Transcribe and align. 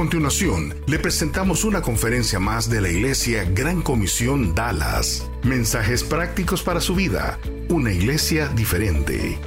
Continuación, 0.00 0.74
le 0.86 0.98
presentamos 0.98 1.62
una 1.62 1.82
conferencia 1.82 2.40
más 2.40 2.70
de 2.70 2.80
la 2.80 2.88
Iglesia 2.88 3.44
Gran 3.44 3.82
Comisión 3.82 4.54
Dallas. 4.54 5.28
Mensajes 5.44 6.04
prácticos 6.04 6.62
para 6.62 6.80
su 6.80 6.94
vida. 6.94 7.38
Una 7.68 7.92
iglesia 7.92 8.48
diferente. 8.48 9.38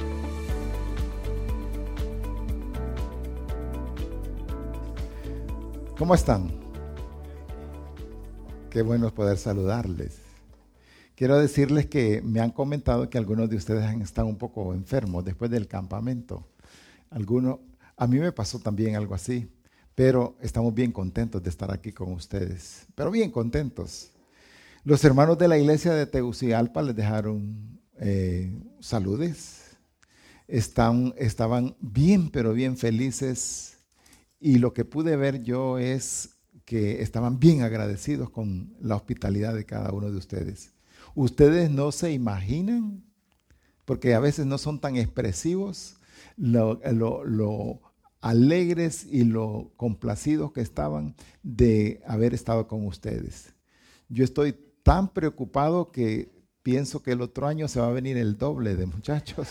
¿Cómo 5.98 6.14
están? 6.14 6.52
Qué 8.70 8.82
bueno 8.82 9.12
poder 9.12 9.38
saludarles. 9.38 10.20
Quiero 11.16 11.36
decirles 11.36 11.86
que 11.86 12.22
me 12.22 12.38
han 12.38 12.52
comentado 12.52 13.10
que 13.10 13.18
algunos 13.18 13.50
de 13.50 13.56
ustedes 13.56 13.82
han 13.82 14.02
estado 14.02 14.28
un 14.28 14.38
poco 14.38 14.72
enfermos 14.72 15.24
después 15.24 15.50
del 15.50 15.66
campamento. 15.66 16.46
Algunos, 17.10 17.58
a 17.96 18.06
mí 18.06 18.20
me 18.20 18.30
pasó 18.30 18.60
también 18.60 18.94
algo 18.94 19.16
así, 19.16 19.48
pero 19.94 20.36
estamos 20.40 20.74
bien 20.74 20.92
contentos 20.92 21.42
de 21.42 21.50
estar 21.50 21.72
aquí 21.72 21.92
con 21.92 22.12
ustedes, 22.12 22.86
pero 22.94 23.10
bien 23.10 23.30
contentos. 23.30 24.10
Los 24.84 25.04
hermanos 25.04 25.38
de 25.38 25.48
la 25.48 25.58
iglesia 25.58 25.92
de 25.94 26.06
Tegucigalpa 26.06 26.82
les 26.82 26.96
dejaron 26.96 27.80
eh, 28.00 28.52
saludes, 28.80 29.76
Están, 30.48 31.14
estaban 31.16 31.76
bien, 31.80 32.30
pero 32.30 32.52
bien 32.52 32.76
felices 32.76 33.78
y 34.40 34.58
lo 34.58 34.74
que 34.74 34.84
pude 34.84 35.16
ver 35.16 35.42
yo 35.42 35.78
es 35.78 36.30
que 36.66 37.02
estaban 37.02 37.38
bien 37.38 37.62
agradecidos 37.62 38.28
con 38.30 38.74
la 38.80 38.96
hospitalidad 38.96 39.54
de 39.54 39.64
cada 39.64 39.90
uno 39.92 40.10
de 40.10 40.18
ustedes. 40.18 40.72
Ustedes 41.14 41.70
no 41.70 41.92
se 41.92 42.12
imaginan, 42.12 43.04
porque 43.84 44.14
a 44.14 44.20
veces 44.20 44.44
no 44.44 44.58
son 44.58 44.80
tan 44.80 44.96
expresivos, 44.96 45.96
lo, 46.36 46.80
alegres 48.24 49.06
y 49.10 49.24
lo 49.24 49.70
complacidos 49.76 50.50
que 50.52 50.62
estaban 50.62 51.14
de 51.42 52.00
haber 52.06 52.32
estado 52.32 52.66
con 52.66 52.86
ustedes. 52.86 53.52
Yo 54.08 54.24
estoy 54.24 54.56
tan 54.82 55.12
preocupado 55.12 55.92
que 55.92 56.32
pienso 56.62 57.02
que 57.02 57.12
el 57.12 57.20
otro 57.20 57.46
año 57.46 57.68
se 57.68 57.80
va 57.80 57.88
a 57.88 57.92
venir 57.92 58.16
el 58.16 58.38
doble 58.38 58.76
de 58.76 58.86
muchachos. 58.86 59.46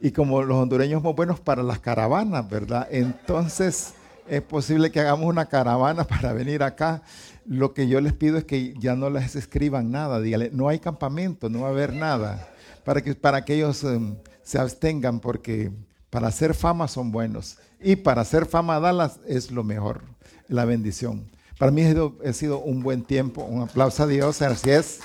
Y 0.00 0.10
como 0.10 0.42
los 0.42 0.58
hondureños 0.58 1.00
somos 1.00 1.16
buenos 1.16 1.40
para 1.40 1.62
las 1.62 1.78
caravanas, 1.78 2.46
¿verdad? 2.50 2.86
Entonces 2.90 3.94
es 4.28 4.42
posible 4.42 4.90
que 4.90 5.00
hagamos 5.00 5.26
una 5.26 5.46
caravana 5.46 6.04
para 6.04 6.34
venir 6.34 6.62
acá. 6.62 7.02
Lo 7.46 7.72
que 7.72 7.88
yo 7.88 8.02
les 8.02 8.12
pido 8.12 8.36
es 8.36 8.44
que 8.44 8.74
ya 8.78 8.96
no 8.96 9.08
les 9.08 9.34
escriban 9.34 9.90
nada, 9.90 10.20
díganle, 10.20 10.50
no 10.52 10.68
hay 10.68 10.78
campamento, 10.78 11.48
no 11.48 11.62
va 11.62 11.68
a 11.68 11.70
haber 11.70 11.94
nada, 11.94 12.50
para 12.84 13.00
que, 13.00 13.14
para 13.14 13.46
que 13.46 13.54
ellos 13.54 13.82
em, 13.84 14.16
se 14.42 14.58
abstengan, 14.58 15.20
porque 15.20 15.72
para 16.12 16.28
hacer 16.28 16.52
fama 16.52 16.88
son 16.88 17.10
buenos 17.10 17.56
y 17.80 17.96
para 17.96 18.20
hacer 18.20 18.44
fama 18.44 18.78
Dallas 18.78 19.18
es 19.26 19.50
lo 19.50 19.64
mejor, 19.64 20.02
la 20.46 20.66
bendición. 20.66 21.24
Para 21.58 21.72
mí 21.72 21.80
ha 21.80 22.32
sido, 22.34 22.58
un 22.58 22.82
buen 22.82 23.02
tiempo, 23.02 23.42
un 23.44 23.62
aplauso 23.62 24.02
a 24.02 24.06
Dios, 24.06 24.42
así 24.42 24.68
es, 24.68 25.00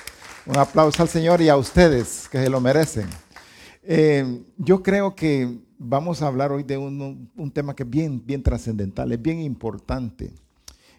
un 0.45 0.57
aplauso 0.57 1.01
al 1.01 1.07
Señor 1.07 1.41
y 1.41 1.47
a 1.47 1.55
ustedes 1.55 2.27
que 2.29 2.43
se 2.43 2.49
lo 2.49 2.59
merecen. 2.59 3.07
Eh, 3.83 4.43
yo 4.57 4.83
creo 4.83 5.15
que 5.15 5.59
vamos 5.77 6.21
a 6.21 6.27
hablar 6.27 6.51
hoy 6.51 6.63
de 6.63 6.77
un, 6.77 7.51
tema 7.53 7.73
que 7.73 7.83
es 7.83 7.89
bien, 7.89 8.21
bien 8.25 8.43
trascendental, 8.43 9.09
es 9.13 9.21
bien 9.21 9.39
importante. 9.39 10.33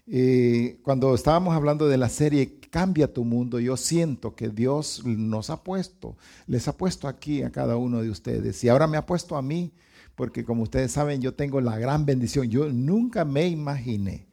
Eh, 0.06 0.78
cuando 0.82 1.14
estábamos 1.14 1.54
hablando 1.54 1.86
de 1.86 1.98
la 1.98 2.08
serie 2.08 2.58
Cambia 2.70 3.12
tu 3.12 3.24
mundo, 3.24 3.60
yo 3.60 3.76
siento 3.76 4.34
que 4.34 4.48
Dios 4.48 5.02
nos 5.04 5.48
ha 5.48 5.62
puesto, 5.62 6.16
les 6.46 6.68
ha 6.68 6.76
puesto 6.76 7.08
aquí 7.08 7.42
a 7.42 7.50
cada 7.50 7.76
uno 7.76 8.02
de 8.02 8.10
ustedes 8.10 8.62
y 8.62 8.68
ahora 8.68 8.86
me 8.86 8.98
ha 8.98 9.06
puesto 9.06 9.36
a 9.36 9.42
mí, 9.42 9.72
porque 10.18 10.44
como 10.44 10.64
ustedes 10.64 10.90
saben, 10.90 11.20
yo 11.20 11.34
tengo 11.34 11.60
la 11.60 11.78
gran 11.78 12.04
bendición. 12.04 12.48
Yo 12.50 12.68
nunca 12.72 13.24
me 13.24 13.46
imaginé 13.46 14.26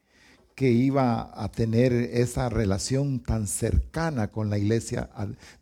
que 0.56 0.72
iba 0.72 1.30
a 1.32 1.52
tener 1.52 1.94
esa 1.94 2.50
relación 2.50 3.20
tan 3.20 3.46
cercana 3.46 4.32
con 4.32 4.50
la 4.50 4.58
iglesia 4.58 5.12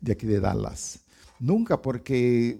de 0.00 0.12
aquí 0.12 0.26
de 0.26 0.40
Dallas. 0.40 1.00
Nunca, 1.38 1.82
porque 1.82 2.58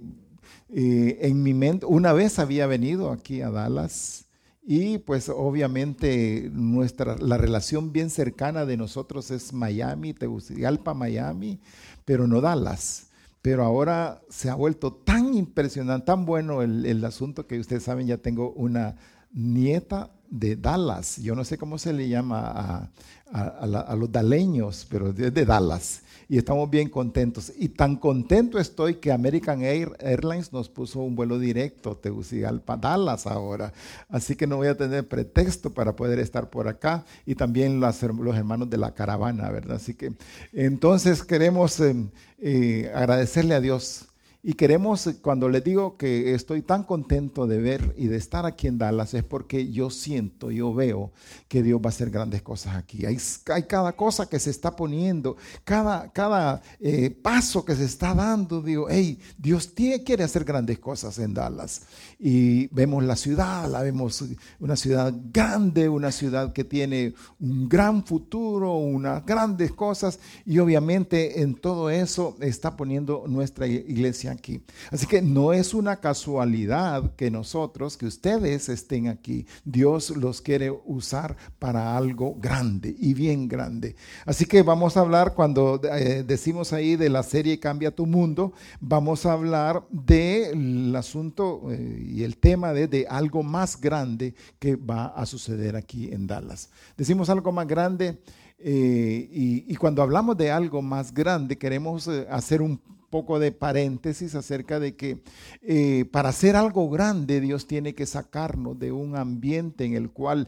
eh, 0.69 1.19
en 1.22 1.42
mi 1.42 1.54
mente, 1.54 1.86
una 1.86 2.12
vez 2.12 2.38
había 2.38 2.66
venido 2.66 3.10
aquí 3.10 3.41
a 3.41 3.48
Dallas 3.48 4.26
y 4.62 4.98
pues 4.98 5.30
obviamente 5.30 6.50
nuestra, 6.53 7.16
la 7.16 7.38
relación 7.38 7.92
bien 7.92 8.10
cercana 8.10 8.66
de 8.66 8.76
nosotros 8.76 9.30
es 9.30 9.54
Miami, 9.54 10.12
Tegucigalpa, 10.12 10.92
Miami, 10.92 11.60
pero 12.04 12.26
no 12.26 12.42
Dallas. 12.42 13.06
Pero 13.44 13.62
ahora 13.62 14.22
se 14.31 14.49
ha 14.49 14.55
vuelto 14.55 14.91
tan 14.91 15.34
impresionante, 15.34 16.06
tan 16.06 16.25
bueno 16.25 16.62
el, 16.62 17.05
asunto 17.05 17.47
que 17.47 17.59
ustedes 17.59 17.82
saben, 17.82 18.06
ya 18.06 18.16
tengo 18.16 18.53
una 18.53 18.97
nieta 19.34 20.12
de 20.31 20.56
Dallas. 20.56 21.19
Yo 21.19 21.34
no 21.34 21.44
sé 21.44 21.59
cómo 21.59 21.77
se 21.77 21.93
le 21.93 22.09
llama 22.09 22.91
a, 23.31 23.41
a 23.41 23.97
los 23.97 24.10
daleños, 24.10 24.87
pero 24.88 25.10
es 25.10 25.16
de 25.34 25.44
Dallas 25.44 26.04
y 26.28 26.38
estamos 26.38 26.70
bien 26.70 26.88
contentos. 26.88 27.52
Y 27.58 27.68
tan 27.68 27.96
contento 27.96 28.58
estoy 28.58 28.96
que 28.96 29.12
American 29.12 29.62
Airlines 29.62 30.52
nos 30.52 30.68
puso 30.68 31.00
un 31.00 31.16
vuelo 31.16 31.38
directo 31.38 31.96
Tegucigalpa, 31.96 32.76
Dallas 32.76 33.26
ahora. 33.26 33.72
Así 34.08 34.36
que 34.36 34.46
no 34.46 34.56
voy 34.56 34.68
a 34.68 34.76
tener 34.76 35.06
pretexto 35.08 35.70
para 35.70 35.96
poder 35.96 36.18
estar 36.18 36.50
por 36.50 36.68
acá 36.68 37.04
y 37.26 37.34
también 37.34 37.80
los, 37.80 38.02
hermanos 38.02 38.70
de 38.70 38.78
la 38.78 38.94
caravana, 38.94 39.50
¿verdad? 39.50 39.76
Así 39.76 39.94
que 39.94 40.12
entonces 40.52 41.22
queremos 41.22 41.80
eh, 41.80 41.94
eh, 42.38 42.91
agradecerle 42.94 43.54
a 43.54 43.60
Dios 43.60 44.06
y 44.47 44.53
queremos, 44.53 45.09
cuando 45.22 45.49
les 45.49 45.65
digo 45.65 45.97
que 45.97 46.34
estoy 46.34 46.60
tan 46.60 46.82
contento 46.82 47.47
de 47.47 47.59
ver 47.62 47.94
y 47.97 48.09
de 48.09 48.19
estar 48.19 48.44
aquí 48.44 48.66
en 48.66 48.77
Dallas, 48.77 49.15
es 49.15 49.25
porque 49.25 49.72
yo 49.72 49.88
siento, 49.88 50.50
yo 50.50 50.75
veo 50.75 51.12
que 51.49 51.62
Dios 51.62 51.81
va 51.81 51.87
a 51.87 51.88
hacer 51.88 52.10
grandes 52.10 52.43
cosas 52.43 52.77
aquí. 52.77 53.06
Hay, 53.06 53.16
cada 53.62 53.97
cosa 53.97 54.28
que 54.28 54.38
se 54.38 54.50
está 54.50 54.77
poniendo, 54.77 55.38
cada, 55.65 56.12
cada 56.12 56.60
eh, 56.78 57.09
paso 57.09 57.65
que 57.65 57.75
se 57.75 57.87
está 57.87 58.12
dando. 58.12 58.60
Digo, 58.60 58.87
hey, 58.91 59.19
Dios 59.38 59.72
quiere 60.04 60.25
hacer 60.25 60.44
grandes 60.44 60.78
cosas 60.78 61.19
en 61.19 61.33
Dallas. 61.33 61.87
Y 62.26 62.68
vemos 62.68 63.04
la 63.04 63.16
ciudad, 63.16 63.70
la 63.70 63.82
vemos 63.82 64.24
una 64.58 64.76
ciudad 64.76 65.12
grande, 65.30 65.90
una 65.90 66.10
ciudad 66.10 66.54
que 66.54 66.64
tiene 66.64 67.12
un 67.38 67.68
gran 67.68 68.02
futuro, 68.02 68.76
unas 68.76 69.26
grandes 69.26 69.72
cosas. 69.72 70.18
Y 70.46 70.58
obviamente 70.58 71.42
en 71.42 71.54
todo 71.54 71.90
eso 71.90 72.38
está 72.40 72.78
poniendo 72.78 73.24
nuestra 73.28 73.66
iglesia 73.66 74.32
aquí. 74.32 74.62
Así 74.90 75.06
que 75.06 75.20
no 75.20 75.52
es 75.52 75.74
una 75.74 75.96
casualidad 75.96 77.14
que 77.14 77.30
nosotros, 77.30 77.98
que 77.98 78.06
ustedes 78.06 78.70
estén 78.70 79.08
aquí. 79.08 79.46
Dios 79.62 80.08
los 80.16 80.41
quiere 80.41 80.70
usar 80.70 81.36
para 81.58 81.94
algo 81.94 82.36
grande 82.41 82.96
y 82.98 83.12
bien 83.12 83.48
grande. 83.48 83.96
Así 84.24 84.46
que 84.46 84.62
vamos 84.62 84.96
a 84.96 85.00
hablar, 85.00 85.34
cuando 85.34 85.78
eh, 85.92 86.24
decimos 86.26 86.72
ahí 86.72 86.96
de 86.96 87.10
la 87.10 87.22
serie 87.22 87.60
Cambia 87.60 87.94
tu 87.94 88.06
mundo, 88.06 88.54
vamos 88.80 89.26
a 89.26 89.32
hablar 89.32 89.84
del 89.91 90.96
asunto 90.96 91.70
eh, 91.70 92.12
y 92.14 92.22
el 92.22 92.36
tema 92.36 92.72
de, 92.72 93.06
algo 93.10 93.42
más 93.42 93.80
grande 93.80 94.36
que 94.60 94.76
va 94.76 95.06
a 95.06 95.26
suceder 95.26 95.75
aquí 95.75 96.12
en 96.12 96.28
Dallas. 96.28 96.70
Decimos 96.97 97.28
algo 97.28 97.50
más 97.50 97.66
grande. 97.66 98.22
Eh, 98.56 99.28
y, 99.32 99.75
cuando 99.75 100.00
hablamos 100.00 100.36
de 100.36 100.53
algo 100.53 100.80
más 100.80 101.12
grande, 101.12 101.58
queremos 101.58 102.06
hacer 102.06 102.62
un 102.62 102.80
poco 103.10 103.41
de 103.41 103.50
paréntesis 103.50 104.36
acerca 104.36 104.78
de 104.78 104.94
que 104.94 105.24
eh, 105.60 106.04
para 106.12 106.28
hacer 106.28 106.54
algo 106.54 106.89
grande 106.89 107.41
Dios 107.41 107.66
tiene 107.66 107.97
que 107.97 108.06
sacarnos 108.06 108.78
de 108.78 108.92
un 108.92 109.16
ambiente 109.16 109.84
en 109.84 109.94
el 109.94 110.10
cual 110.10 110.47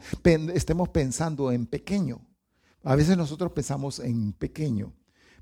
estemos 0.53 0.87
pensando 0.87 1.51
en 1.51 1.65
pequeño. 1.65 2.21
A 2.81 2.95
veces 2.95 3.17
nosotros 3.17 3.51
pensamos 3.51 3.99
en 3.99 4.31
pequeño, 4.31 4.93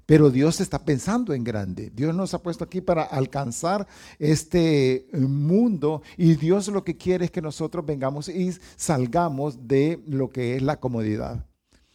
pero 0.06 0.30
Dios 0.30 0.62
está 0.62 0.86
pensando 0.86 1.34
en 1.34 1.44
grande. 1.44 1.92
Dios 1.94 2.14
nos 2.14 2.34
ha 2.34 2.42
puesto 2.42 2.64
aquí 2.64 2.82
para 2.82 3.04
alcanzar 3.04 3.88
este 4.20 5.08
mundo 5.14 6.02
y 6.18 6.36
Dios 6.36 6.68
lo 6.68 6.84
que 6.84 6.98
quiere 6.98 7.26
es 7.26 7.32
que 7.32 7.42
nosotros 7.42 7.86
vengamos 7.86 8.30
y 8.30 8.54
salgamos 8.76 9.68
de 9.68 10.04
lo 10.08 10.30
que 10.30 10.56
es 10.56 10.62
la 10.62 10.80
comodidad. 10.80 11.46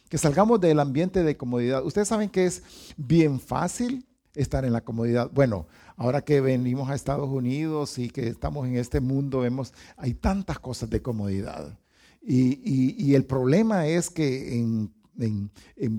Que 0.09 0.19
salgamos 0.19 0.61
del 0.61 0.81
ambiente 0.81 1.23
de 1.23 1.37
comodidad. 1.37 1.85
Ustedes 1.85 2.09
saben 2.09 2.31
que 2.31 2.47
es 2.47 2.63
bien 2.97 3.39
fácil 3.39 4.07
estar 4.35 4.65
en 4.65 4.73
la 4.73 4.81
comodidad. 4.83 5.31
Bueno, 5.33 5.67
ahora 5.97 6.23
que 6.23 6.41
venimos 6.41 6.89
a 6.91 6.95
Estados 6.95 7.29
Unidos 7.29 7.99
y 7.99 8.11
que 8.11 8.29
estamos 8.29 8.67
en 8.67 8.77
este 8.77 9.01
mundo, 9.01 9.41
vemos, 9.41 9.73
hay 9.97 10.15
tantas 10.15 10.59
cosas 10.59 10.91
de 10.91 11.03
comodidad. 11.03 11.79
Y, 12.23 13.15
el 13.15 13.25
problema 13.25 13.87
es 13.87 14.11
que 14.11 14.59
en, 14.59 14.93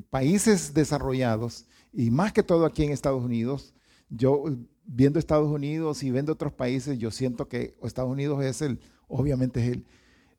países 0.10 0.74
desarrollados, 0.74 1.66
y 1.94 2.12
más 2.12 2.34
que 2.34 2.44
todo 2.44 2.66
aquí 2.66 2.84
en 2.84 2.92
Estados 2.92 3.24
Unidos, 3.24 3.74
Yo 4.10 4.44
viendo 4.84 5.20
Estados 5.20 5.50
Unidos 5.50 6.04
y 6.04 6.12
viendo 6.12 6.34
otros 6.34 6.52
países, 6.54 6.98
yo 6.98 7.12
siento 7.12 7.48
que 7.48 7.78
Estados 7.84 8.12
Unidos 8.12 8.44
es 8.44 8.62
el, 8.62 8.80
obviamente 9.08 9.62
es 9.62 9.72
el, 9.74 9.86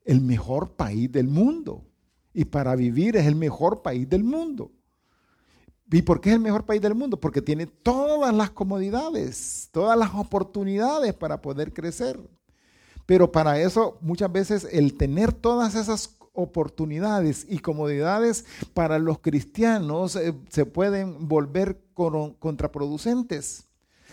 el 0.04 0.20
mejor 0.20 0.72
país 0.72 1.10
del 1.10 1.28
mundo. 1.28 1.84
Y 2.34 2.44
para 2.44 2.76
vivir 2.76 3.16
es 3.16 3.26
el 3.26 3.34
mejor 3.34 3.82
país 3.82 4.08
del 4.08 4.24
mundo. 4.24 4.70
¿Y 5.90 6.02
por 6.02 6.20
qué 6.20 6.30
es 6.30 6.36
el 6.36 6.42
mejor 6.42 6.64
país 6.64 6.80
del 6.80 6.94
mundo? 6.94 7.20
Porque 7.20 7.42
tiene 7.42 7.66
todas 7.66 8.34
las 8.34 8.50
comodidades, 8.50 9.68
todas 9.72 9.98
las 9.98 10.14
oportunidades 10.14 11.12
para 11.14 11.42
poder 11.42 11.72
crecer. 11.72 12.18
Pero 13.04 13.30
para 13.30 13.60
eso 13.60 13.98
muchas 14.00 14.32
veces 14.32 14.66
el 14.70 14.96
tener 14.96 15.32
todas 15.32 15.74
esas 15.74 16.16
oportunidades 16.32 17.46
y 17.48 17.58
comodidades 17.58 18.44
para 18.74 18.98
los 18.98 19.18
cristianos 19.18 20.16
eh, 20.16 20.34
se 20.48 20.66
pueden 20.66 21.28
volver 21.28 21.80
contraproducentes, 21.94 23.68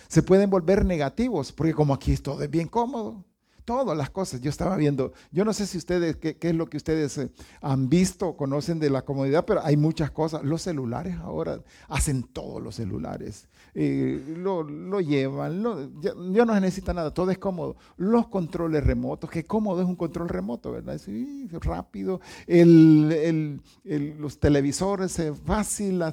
se 0.07 0.23
pueden 0.23 0.49
volver 0.49 0.85
negativos, 0.85 1.51
porque 1.51 1.73
como 1.73 1.93
aquí 1.93 2.15
todo 2.17 2.41
es 2.43 2.49
bien 2.49 2.67
cómodo, 2.67 3.23
todas 3.69 3.95
las 3.95 4.09
cosas. 4.09 4.41
Yo 4.41 4.49
estaba 4.49 4.75
viendo, 4.77 5.13
yo 5.31 5.45
no 5.45 5.53
sé 5.53 5.67
si 5.67 5.77
ustedes, 5.77 6.17
qué, 6.17 6.35
es 6.39 6.55
lo 6.55 6.67
que 6.67 6.77
ustedes 6.77 7.19
eh, 7.19 7.29
han 7.61 7.87
visto, 7.87 8.35
conocen 8.35 8.79
de 8.79 8.89
la 8.89 9.03
comodidad, 9.03 9.45
pero 9.45 9.63
hay 9.63 9.77
muchas 9.77 10.09
cosas. 10.09 10.43
Los 10.43 10.63
celulares 10.63 11.17
ahora 11.17 11.61
hacen 11.87 12.23
todos 12.23 12.63
los 12.63 12.73
celulares. 12.73 13.47
Eh, 13.73 14.35
lo, 14.37 14.99
llevan, 14.99 15.63
ya, 16.01 16.13
no 16.13 16.53
se 16.53 16.61
necesita 16.61 16.93
nada, 16.93 17.13
todo 17.13 17.31
es 17.31 17.37
cómodo. 17.37 17.75
Los 17.97 18.27
controles 18.27 18.83
remotos, 18.83 19.29
qué 19.29 19.43
cómodo 19.43 19.81
es 19.81 19.87
un 19.87 19.95
control 19.95 20.29
remoto, 20.29 20.71
¿verdad? 20.71 20.97
Sí, 20.97 21.47
rápido. 21.61 22.19
los 22.47 24.39
televisores, 24.39 25.19
es 25.19 25.37
fácil. 25.39 26.03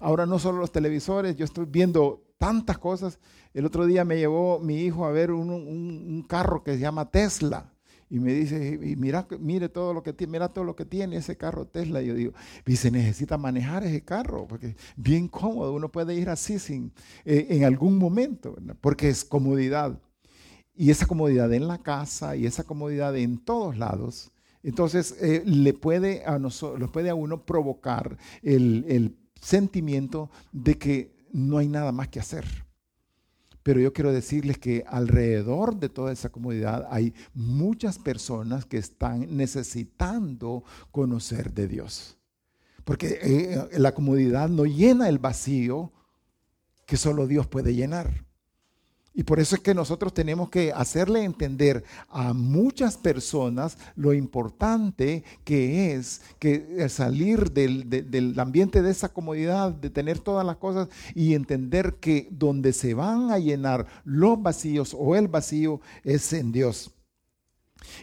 Ahora 0.00 0.26
no 0.26 0.38
solo 0.38 0.58
los 0.58 0.72
televisores, 0.72 1.36
yo 1.36 1.44
estoy 1.44 1.66
viendo 1.66 2.22
tantas 2.38 2.78
cosas. 2.78 3.18
El 3.54 3.66
otro 3.66 3.86
día 3.86 4.04
me 4.04 4.16
llevó 4.16 4.58
mi 4.58 4.80
hijo 4.80 5.04
a 5.04 5.12
ver 5.12 5.30
un, 5.30 6.24
carro 6.28 6.62
que 6.62 6.72
se 6.74 6.80
llama 6.80 7.10
Tesla. 7.10 7.71
Y 8.12 8.20
me 8.20 8.34
dice, 8.34 8.78
y 8.82 8.94
mira, 8.94 9.26
mire 9.40 9.70
todo 9.70 9.94
lo 9.94 10.02
que 10.02 10.12
tiene, 10.12 10.32
mira 10.32 10.50
todo 10.50 10.64
lo 10.64 10.76
que 10.76 10.84
tiene 10.84 11.16
ese 11.16 11.38
carro 11.38 11.64
Tesla. 11.64 12.02
Y 12.02 12.08
yo 12.08 12.14
digo, 12.14 12.32
y 12.66 12.76
se 12.76 12.90
necesita 12.90 13.38
manejar 13.38 13.84
ese 13.84 14.04
carro, 14.04 14.46
porque 14.46 14.76
bien 14.96 15.28
cómodo, 15.28 15.72
uno 15.72 15.90
puede 15.90 16.14
ir 16.14 16.28
así 16.28 16.58
sin, 16.58 16.92
eh, 17.24 17.46
en 17.48 17.64
algún 17.64 17.96
momento, 17.96 18.54
porque 18.82 19.08
es 19.08 19.24
comodidad. 19.24 19.98
Y 20.76 20.90
esa 20.90 21.06
comodidad 21.06 21.50
en 21.54 21.66
la 21.66 21.78
casa 21.78 22.36
y 22.36 22.44
esa 22.44 22.64
comodidad 22.64 23.16
en 23.16 23.38
todos 23.38 23.78
lados, 23.78 24.30
entonces 24.62 25.16
eh, 25.22 25.42
le 25.46 25.72
puede 25.72 26.22
a 26.26 26.38
nosotros, 26.38 26.90
puede 26.90 27.08
a 27.08 27.14
uno 27.14 27.46
provocar 27.46 28.18
el, 28.42 28.84
el 28.88 29.16
sentimiento 29.40 30.30
de 30.52 30.76
que 30.76 31.16
no 31.32 31.56
hay 31.56 31.68
nada 31.68 31.92
más 31.92 32.08
que 32.08 32.20
hacer. 32.20 32.44
Pero 33.62 33.80
yo 33.80 33.92
quiero 33.92 34.12
decirles 34.12 34.58
que 34.58 34.84
alrededor 34.86 35.78
de 35.78 35.88
toda 35.88 36.12
esa 36.12 36.30
comunidad 36.30 36.86
hay 36.90 37.14
muchas 37.32 37.98
personas 37.98 38.64
que 38.64 38.78
están 38.78 39.36
necesitando 39.36 40.64
conocer 40.90 41.52
de 41.52 41.68
Dios. 41.68 42.18
Porque 42.84 43.18
eh, 43.22 43.78
la 43.78 43.92
comunidad 43.92 44.48
no 44.48 44.64
llena 44.64 45.08
el 45.08 45.18
vacío 45.18 45.92
que 46.86 46.96
solo 46.96 47.26
Dios 47.26 47.46
puede 47.46 47.74
llenar. 47.74 48.24
Y 49.14 49.24
por 49.24 49.40
eso 49.40 49.56
es 49.56 49.60
que 49.60 49.74
nosotros 49.74 50.14
tenemos 50.14 50.48
que 50.48 50.72
hacerle 50.72 51.22
entender 51.22 51.84
a 52.08 52.32
muchas 52.32 52.96
personas 52.96 53.76
lo 53.94 54.14
importante 54.14 55.22
que 55.44 55.92
es 55.92 56.22
que 56.38 56.88
salir 56.88 57.52
del, 57.52 58.34
ambiente 58.38 58.80
de 58.80 58.90
esa 58.90 59.10
comodidad, 59.10 59.72
de 59.72 59.90
tener 59.90 60.18
todas 60.18 60.46
las 60.46 60.56
cosas 60.56 60.88
y 61.14 61.34
entender 61.34 61.96
que 62.00 62.28
donde 62.30 62.72
se 62.72 62.94
van 62.94 63.30
a 63.30 63.38
llenar 63.38 63.86
los 64.04 64.40
vacíos 64.40 64.96
o 64.98 65.14
el 65.14 65.28
vacío 65.28 65.82
es 66.04 66.32
en 66.32 66.50
Dios. 66.50 66.90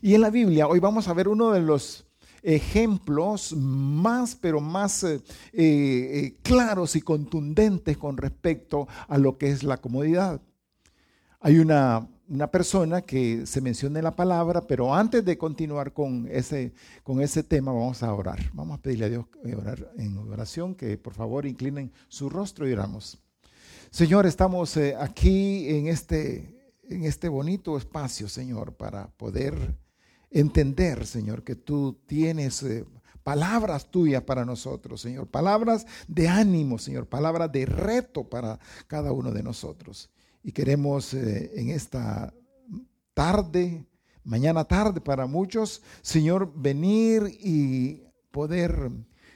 Y 0.04 0.14
en 0.14 0.22
la 0.22 0.30
Biblia 0.30 0.68
hoy 0.68 0.80
vamos 0.80 1.08
a 1.08 1.14
ver 1.14 1.28
uno 1.28 1.52
de 1.52 1.62
los 1.62 2.06
ejemplos 2.44 3.54
más, 3.54 4.36
pero 4.36 4.62
más 4.62 5.04
eh, 5.04 5.22
eh, 5.54 6.38
claros 6.44 6.96
y 6.96 7.02
contundentes 7.02 7.98
con 7.98 8.16
respecto 8.16 8.88
a 9.08 9.18
lo 9.18 9.38
que 9.40 9.50
es 9.50 9.64
la 9.64 9.78
comodidad. 9.78 10.40
Hay 11.42 11.60
una, 11.60 12.06
persona 12.52 13.02
que 13.02 13.46
se 13.46 13.62
menciona 13.62 14.00
en 14.00 14.04
la 14.04 14.16
palabra, 14.16 14.68
pero 14.68 14.94
antes 14.94 15.24
de 15.24 15.38
continuar 15.38 15.94
con 15.94 16.28
ese, 16.30 16.74
con 17.02 17.22
ese 17.22 17.44
tema, 17.44 17.72
vamos 17.72 18.04
a 18.04 18.14
orar. 18.14 18.40
Vamos 18.54 18.78
a 18.78 18.82
pedirle 18.82 19.06
a 19.06 19.10
Dios 19.10 19.26
eh, 19.46 19.56
orar 19.56 19.90
en 19.98 20.18
oración, 20.18 20.76
que 20.76 20.98
por 20.98 21.14
favor 21.14 21.46
inclinen 21.46 21.94
su 22.10 22.30
rostro 22.30 22.68
y 22.68 22.74
oramos. 22.74 23.18
Señor, 23.90 24.26
estamos 24.26 24.76
eh, 24.76 24.98
aquí 25.00 25.70
en 25.70 25.88
este, 25.88 26.74
en 26.90 27.06
este 27.06 27.30
bonito 27.30 27.78
espacio, 27.78 28.28
Señor, 28.28 28.76
para 28.76 29.08
poder 29.08 29.78
entender, 30.30 31.08
Señor, 31.08 31.44
que 31.44 31.56
tú 31.56 32.02
tienes 32.06 32.62
eh, 32.64 32.86
palabras 33.24 33.90
tuyas 33.90 34.24
para 34.24 34.44
nosotros, 34.44 35.00
Señor, 35.00 35.28
palabras 35.28 35.88
de 36.06 36.28
ánimo, 36.28 36.78
Señor, 36.78 37.08
palabras 37.08 37.50
de 37.50 37.66
reto 37.66 38.30
para 38.30 38.60
cada 38.88 39.14
uno 39.14 39.32
de 39.32 39.42
nosotros. 39.42 40.10
Y 40.50 40.52
queremos 40.52 41.14
eh, 41.14 41.52
en 41.58 41.70
esta 41.70 42.34
tarde, 43.14 43.86
mañana 44.24 44.64
tarde 44.64 45.00
para 45.00 45.28
muchos, 45.28 45.84
Señor, 46.02 46.52
venir 46.56 47.38
y 47.40 48.02
poder 48.32 48.90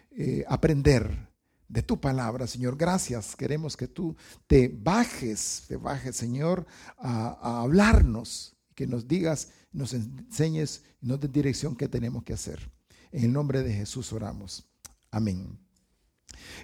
eh, 0.09 0.43
aprender 0.47 1.29
de 1.67 1.83
tu 1.83 2.01
palabra, 2.01 2.47
Señor. 2.47 2.77
Gracias. 2.77 3.35
Queremos 3.35 3.77
que 3.77 3.87
tú 3.87 4.15
te 4.47 4.67
bajes, 4.69 5.65
te 5.67 5.77
bajes, 5.77 6.15
Señor, 6.15 6.65
a, 6.97 7.61
hablarnos, 7.61 8.55
que 8.73 8.87
nos 8.87 9.07
digas, 9.07 9.49
nos 9.71 9.93
enseñes, 9.93 10.81
nos 10.99 11.19
des 11.19 11.31
dirección 11.31 11.75
que 11.75 11.87
tenemos 11.87 12.23
que 12.23 12.33
hacer. 12.33 12.71
En 13.11 13.25
el 13.25 13.33
nombre 13.33 13.61
de 13.61 13.71
Jesús 13.71 14.11
oramos. 14.13 14.65
Amén. 15.11 15.59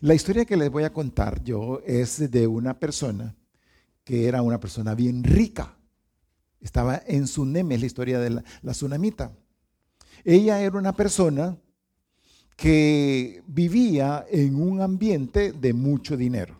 La 0.01 0.15
historia 0.15 0.43
que 0.43 0.57
les 0.57 0.71
voy 0.71 0.85
a 0.85 0.91
contar 0.91 1.43
yo 1.43 1.83
es 1.85 2.31
de 2.31 2.47
una 2.47 2.79
persona 2.79 3.35
que 4.03 4.27
era 4.27 4.41
una 4.41 4.59
persona 4.59 4.95
bien 4.95 5.23
rica. 5.23 5.75
Estaba 6.61 7.01
en 7.07 7.27
Sunem, 7.27 7.71
es 7.71 7.79
la 7.79 7.85
historia 7.85 8.19
de 8.19 8.29
la, 8.31 8.43
la 8.61 8.71
tsunamita. 8.73 9.31
Ella 10.23 10.61
era 10.61 10.77
una 10.77 10.93
persona 10.93 11.57
que 12.55 13.41
vivía 13.47 14.25
en 14.29 14.61
un 14.61 14.81
ambiente 14.81 15.53
de 15.53 15.73
mucho 15.73 16.17
dinero. 16.17 16.59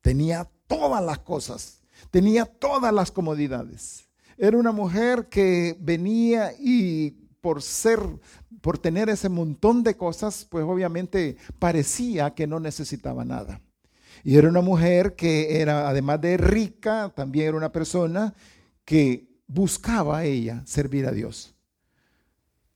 Tenía 0.00 0.48
todas 0.68 1.04
las 1.04 1.18
cosas, 1.20 1.82
tenía 2.10 2.44
todas 2.44 2.92
las 2.94 3.10
comodidades. 3.10 4.08
Era 4.38 4.56
una 4.56 4.72
mujer 4.72 5.28
que 5.28 5.76
venía 5.80 6.52
y 6.58 7.10
por 7.40 7.60
ser, 7.62 7.98
por 8.60 8.78
tener 8.78 9.08
ese 9.08 9.28
montón 9.28 9.82
de 9.82 9.96
cosas, 9.96 10.46
pues 10.48 10.64
obviamente 10.64 11.36
parecía 11.58 12.34
que 12.34 12.46
no 12.46 12.60
necesitaba 12.60 13.24
nada. 13.24 13.60
Y 14.24 14.36
era 14.36 14.48
una 14.48 14.60
mujer 14.60 15.14
que 15.14 15.60
era, 15.60 15.88
además 15.88 16.20
de 16.20 16.36
rica, 16.36 17.12
también 17.14 17.48
era 17.48 17.56
una 17.56 17.72
persona 17.72 18.34
que 18.84 19.28
buscaba 19.46 20.24
ella 20.24 20.62
servir 20.64 21.06
a 21.06 21.12
Dios. 21.12 21.54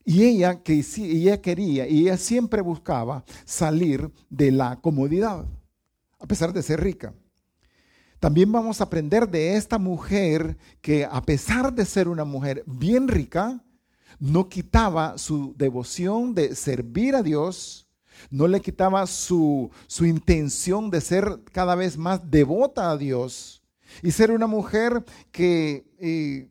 Y 0.04 0.24
ella, 0.24 0.62
que, 0.62 0.84
ella 0.98 1.40
quería, 1.40 1.88
y 1.88 2.02
ella 2.02 2.16
siempre 2.16 2.60
buscaba 2.60 3.24
salir 3.44 4.10
de 4.30 4.52
la 4.52 4.80
comodidad, 4.80 5.46
a 6.18 6.26
pesar 6.26 6.52
de 6.52 6.62
ser 6.62 6.80
rica. 6.80 7.12
También 8.20 8.50
vamos 8.50 8.80
a 8.80 8.84
aprender 8.84 9.28
de 9.28 9.56
esta 9.56 9.78
mujer 9.78 10.56
que 10.80 11.04
a 11.04 11.22
pesar 11.22 11.72
de 11.72 11.84
ser 11.84 12.08
una 12.08 12.24
mujer 12.24 12.62
bien 12.66 13.08
rica, 13.08 13.62
no 14.18 14.48
quitaba 14.48 15.18
su 15.18 15.54
devoción 15.56 16.34
de 16.34 16.54
servir 16.54 17.14
a 17.14 17.22
Dios, 17.22 17.85
no 18.30 18.48
le 18.48 18.60
quitaba 18.60 19.06
su, 19.06 19.70
intención 20.00 20.90
de 20.90 21.00
ser 21.00 21.40
cada 21.52 21.74
vez 21.74 21.96
más 21.96 22.30
devota 22.30 22.90
a 22.90 22.96
Dios 22.96 23.62
y 24.02 24.10
ser 24.10 24.30
una 24.30 24.46
mujer 24.46 25.04
que 25.30 25.86
eh, 25.98 26.48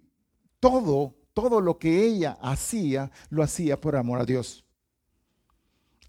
todo, 0.60 1.16
todo 1.34 1.62
lo 1.62 1.78
que 1.78 2.06
ella 2.06 2.38
hacía, 2.42 3.12
lo 3.30 3.44
hacía 3.44 3.80
por 3.80 3.96
amor 3.96 4.22
a 4.22 4.26
Dios. 4.26 4.66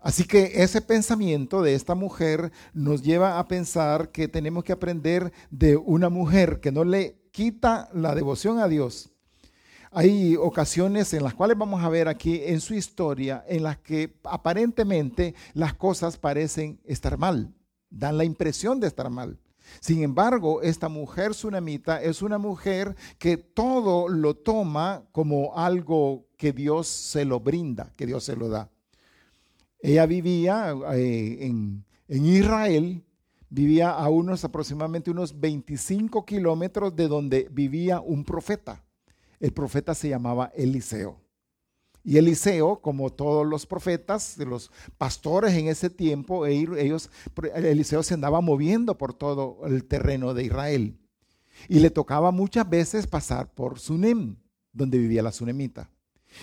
Así 0.00 0.25
que 0.25 0.62
ese 0.62 0.82
pensamiento 0.82 1.62
de 1.62 1.75
esta 1.75 1.96
mujer 1.96 2.52
nos 2.72 3.02
lleva 3.02 3.38
a 3.38 3.48
pensar 3.48 4.12
que 4.12 4.28
tenemos 4.28 4.62
que 4.62 4.72
aprender 4.72 5.32
de 5.50 5.76
una 5.76 6.08
mujer 6.10 6.60
que 6.60 6.70
no 6.70 6.84
le 6.84 7.16
quita 7.32 7.88
la 7.92 8.14
devoción 8.14 8.60
a 8.60 8.68
Dios, 8.68 9.10
hay 9.98 10.36
ocasiones 10.36 11.14
en 11.14 11.24
las 11.24 11.32
cuales 11.32 11.56
vamos 11.56 11.82
a 11.82 11.88
ver 11.88 12.06
aquí 12.06 12.42
en 12.44 12.60
su 12.60 12.74
historia 12.74 13.42
en 13.48 13.62
las 13.62 13.78
que 13.78 14.14
aparentemente 14.24 15.34
las 15.54 15.72
cosas 15.72 16.18
parecen 16.18 16.78
estar 16.84 17.16
mal, 17.16 17.54
dan 17.88 18.18
la 18.18 18.24
impresión 18.24 18.78
de 18.78 18.88
estar 18.88 19.08
mal. 19.08 19.38
Sin 19.80 20.02
embargo, 20.02 20.60
esta 20.60 20.90
mujer 20.90 21.30
tsunamita 21.30 22.02
es 22.02 22.20
una 22.20 22.36
mujer 22.36 22.94
que 23.18 23.38
todo 23.38 24.10
lo 24.10 24.34
toma 24.34 25.08
como 25.12 25.56
algo 25.56 26.26
que 26.36 26.52
Dios 26.52 26.88
se 26.88 27.24
lo 27.24 27.40
brinda, 27.40 27.94
que 27.96 28.04
Dios 28.04 28.22
se 28.22 28.36
lo 28.36 28.50
da. 28.50 28.70
Ella 29.80 30.04
vivía 30.04 30.74
eh, 30.92 31.38
en, 31.40 31.86
en 32.08 32.26
Israel, 32.26 33.02
vivía 33.48 33.92
a 33.92 34.10
unos 34.10 34.44
aproximadamente 34.44 35.10
unos 35.10 35.40
25 35.40 36.26
kilómetros 36.26 36.94
de 36.94 37.08
donde 37.08 37.48
vivía 37.50 38.00
un 38.00 38.26
profeta. 38.26 38.82
El 39.40 39.52
profeta 39.52 39.95
se 39.95 40.09
llamaba 40.09 40.52
Eliseo. 40.55 41.21
Y 42.07 42.19
Eliseo, 42.19 42.81
como 42.81 43.11
todos 43.11 43.45
los 43.45 43.66
profetas, 43.66 44.38
los 44.38 44.71
pastores 44.97 45.55
en 45.55 45.66
ese 45.66 45.90
tiempo, 45.90 46.47
e 46.47 46.55
ellos, 46.55 47.11
Eliseo 47.52 48.05
se 48.05 48.14
andaba 48.14 48.40
moviendo 48.40 48.97
por 48.97 49.12
todo 49.12 49.66
el 49.66 49.85
terreno 49.85 50.33
de 50.33 50.45
Israel. 50.45 51.00
Y 51.69 51.81
le 51.81 51.90
tocaba 51.90 52.31
muchas 52.31 52.71
veces 52.71 53.09
pasar 53.09 53.52
por 53.52 53.81
Sunem, 53.81 54.37
donde 54.73 54.99
vivía 54.99 55.21
la 55.21 55.33
Sunemita. 55.33 55.90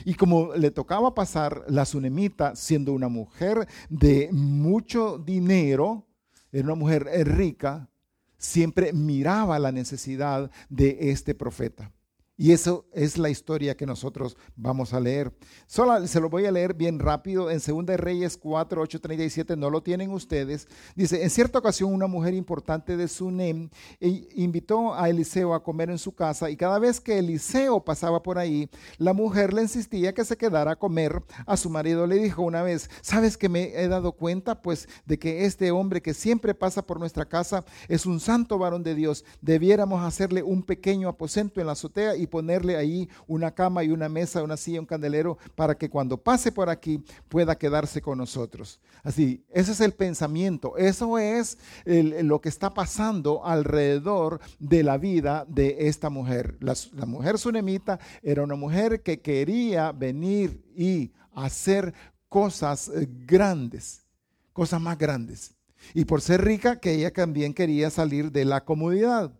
Y 0.03 0.15
como 0.15 0.53
le 0.53 0.69
tocaba 0.69 1.15
pasar 1.15 1.63
la 1.69 1.85
Sunemita, 1.85 2.57
siendo 2.57 2.91
una 2.91 3.07
mujer 3.07 3.65
de 3.89 4.29
mucho 4.33 5.17
dinero, 5.17 6.05
era 6.51 6.65
una 6.65 6.75
mujer 6.75 7.05
rica, 7.25 7.89
siempre 8.37 8.91
miraba 8.91 9.59
la 9.59 9.71
necesidad 9.71 10.51
de 10.67 10.97
este 11.11 11.33
profeta. 11.33 11.89
Y 12.35 12.51
eso 12.51 12.87
es 12.93 13.19
la 13.19 13.29
historia 13.29 13.77
que 13.77 13.85
nosotros 13.85 14.35
vamos 14.55 14.91
a 14.93 14.99
leer. 14.99 15.31
Solo 15.67 16.07
se 16.07 16.19
lo 16.19 16.29
voy 16.29 16.47
a 16.47 16.51
leer 16.51 16.73
bien 16.73 16.97
rápido 16.97 17.51
en 17.51 17.59
2 17.59 17.85
Reyes 17.97 18.37
4, 18.37 18.81
8, 18.81 19.01
37. 19.01 19.55
No 19.55 19.69
lo 19.69 19.83
tienen 19.83 20.09
ustedes. 20.09 20.67
Dice, 20.95 21.21
en 21.21 21.29
cierta 21.29 21.59
ocasión 21.59 21.93
una 21.93 22.07
mujer 22.07 22.33
importante 22.33 22.97
de 22.97 23.07
Sunem 23.07 23.69
e 23.99 24.27
invitó 24.33 24.95
a 24.95 25.09
Eliseo 25.09 25.53
a 25.53 25.61
comer 25.61 25.91
en 25.91 25.99
su 25.99 26.15
casa 26.15 26.49
y 26.49 26.57
cada 26.57 26.79
vez 26.79 26.99
que 26.99 27.19
Eliseo 27.19 27.85
pasaba 27.85 28.23
por 28.23 28.39
ahí, 28.39 28.67
la 28.97 29.13
mujer 29.13 29.53
le 29.53 29.61
insistía 29.61 30.13
que 30.15 30.25
se 30.25 30.35
quedara 30.35 30.71
a 30.71 30.75
comer. 30.75 31.21
A 31.45 31.55
su 31.55 31.69
marido 31.69 32.07
le 32.07 32.15
dijo 32.15 32.41
una 32.41 32.63
vez, 32.63 32.89
¿sabes 33.01 33.37
que 33.37 33.47
me 33.47 33.79
he 33.79 33.87
dado 33.87 34.13
cuenta 34.13 34.59
pues 34.59 34.89
de 35.05 35.19
que 35.19 35.45
este 35.45 35.69
hombre 35.69 36.01
que 36.01 36.15
siempre 36.15 36.55
pasa 36.55 36.83
por 36.83 36.99
nuestra 36.99 37.25
casa 37.25 37.63
es 37.87 38.07
un 38.07 38.19
santo 38.19 38.57
varón 38.57 38.81
de 38.81 38.95
Dios? 38.95 39.23
Debiéramos 39.39 40.03
hacerle 40.03 40.41
un 40.41 40.63
pequeño 40.63 41.07
aposento 41.09 41.61
en 41.61 41.67
la 41.67 41.73
azotea 41.73 42.15
y 42.15 42.22
ponerle 42.27 42.75
ahí 42.75 43.09
una 43.27 43.51
cama 43.51 43.83
y 43.83 43.89
una 43.89 44.09
mesa, 44.09 44.43
una 44.43 44.57
silla, 44.57 44.79
un 44.79 44.85
candelero, 44.85 45.37
para 45.55 45.75
que 45.75 45.89
cuando 45.89 46.17
pase 46.17 46.51
por 46.51 46.69
aquí 46.69 47.03
pueda 47.29 47.57
quedarse 47.57 48.01
con 48.01 48.17
nosotros. 48.17 48.79
Así, 49.03 49.43
ese 49.51 49.73
es 49.73 49.81
el 49.81 49.93
pensamiento, 49.93 50.77
eso 50.77 51.17
es 51.17 51.57
lo 51.85 52.39
que 52.41 52.49
está 52.49 52.73
pasando 52.73 53.45
alrededor 53.45 54.39
de 54.59 54.83
la 54.83 54.97
vida 54.97 55.45
de 55.47 55.87
esta 55.87 56.09
mujer. 56.09 56.57
La, 56.59 56.73
la 56.93 57.05
mujer 57.05 57.37
sunemita 57.37 57.99
era 58.21 58.43
una 58.43 58.55
mujer 58.55 59.01
que 59.01 59.19
quería 59.19 59.91
venir 59.91 60.63
y 60.75 61.11
hacer 61.33 61.93
cosas 62.29 62.89
eh, 62.89 63.07
grandes, 63.25 64.05
cosas 64.53 64.81
más 64.81 64.97
grandes. 64.97 65.53
Y 65.93 66.05
por 66.05 66.21
ser 66.21 66.43
rica, 66.43 66.79
que 66.79 66.93
ella 66.93 67.11
también 67.11 67.53
quería 67.53 67.89
salir 67.89 68.31
de 68.31 68.45
la 68.45 68.63
comodidad. 68.63 69.31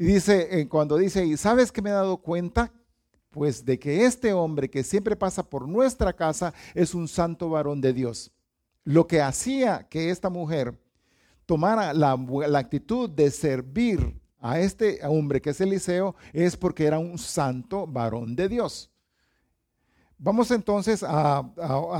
Y 0.00 0.04
dice, 0.04 0.60
eh, 0.60 0.68
cuando 0.68 0.96
dice, 0.96 1.26
¿y 1.26 1.36
sabes 1.36 1.72
que 1.72 1.82
me 1.82 1.90
he 1.90 1.92
dado 1.92 2.18
cuenta? 2.18 2.72
Pues 3.30 3.64
de 3.64 3.80
que 3.80 4.04
este 4.04 4.32
hombre 4.32 4.70
que 4.70 4.84
siempre 4.84 5.16
pasa 5.16 5.42
por 5.42 5.66
nuestra 5.68 6.12
casa 6.12 6.54
es 6.72 6.94
un 6.94 7.08
santo 7.08 7.50
varón 7.50 7.80
de 7.80 7.92
Dios. 7.92 8.30
Lo 8.84 9.08
que 9.08 9.20
hacía 9.20 9.88
que 9.90 10.10
esta 10.10 10.30
mujer 10.30 10.78
tomara 11.46 11.92
la, 11.92 12.16
la 12.46 12.58
actitud 12.60 13.10
de 13.10 13.28
servir 13.32 14.14
a 14.38 14.60
este 14.60 15.00
hombre 15.04 15.42
que 15.42 15.50
es 15.50 15.60
Eliseo 15.60 16.14
es 16.32 16.56
porque 16.56 16.86
era 16.86 17.00
un 17.00 17.18
santo 17.18 17.84
varón 17.84 18.36
de 18.36 18.48
Dios. 18.48 18.92
Vamos 20.20 20.50
entonces 20.50 21.04
a, 21.06 21.42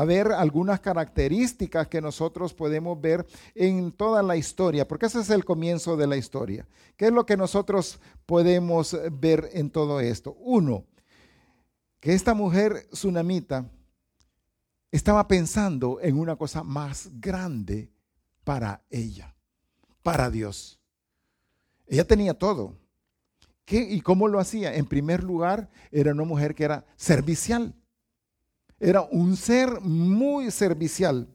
ver 0.04 0.32
algunas 0.32 0.80
características 0.80 1.86
que 1.86 2.00
nosotros 2.00 2.52
podemos 2.52 3.00
ver 3.00 3.24
en 3.54 3.92
toda 3.92 4.24
la 4.24 4.36
historia, 4.36 4.88
porque 4.88 5.06
ese 5.06 5.20
es 5.20 5.30
el 5.30 5.44
comienzo 5.44 5.96
de 5.96 6.08
la 6.08 6.16
historia. 6.16 6.66
¿Qué 6.96 7.06
es 7.06 7.12
lo 7.12 7.24
que 7.24 7.36
nosotros 7.36 8.00
podemos 8.26 8.96
ver 9.12 9.50
en 9.52 9.70
todo 9.70 10.00
esto? 10.00 10.36
Uno, 10.40 10.84
que 12.00 12.12
esta 12.12 12.34
mujer 12.34 12.88
tsunamita 12.90 13.70
estaba 14.90 15.28
pensando 15.28 16.00
en 16.02 16.18
una 16.18 16.34
cosa 16.34 16.64
más 16.64 17.08
grande 17.20 17.92
para 18.42 18.82
ella, 18.90 19.36
para 20.02 20.28
Dios. 20.28 20.80
Ella 21.86 22.04
tenía 22.04 22.34
todo. 22.34 22.74
¿Qué, 23.64 23.76
¿Y 23.78 24.00
cómo 24.00 24.26
lo 24.26 24.40
hacía? 24.40 24.74
En 24.74 24.86
primer 24.86 25.22
lugar, 25.22 25.70
era 25.92 26.12
una 26.12 26.24
mujer 26.24 26.56
que 26.56 26.64
era 26.64 26.84
servicial 26.96 27.74
era 28.80 29.02
un 29.02 29.36
ser 29.36 29.80
muy 29.80 30.50
servicial. 30.50 31.28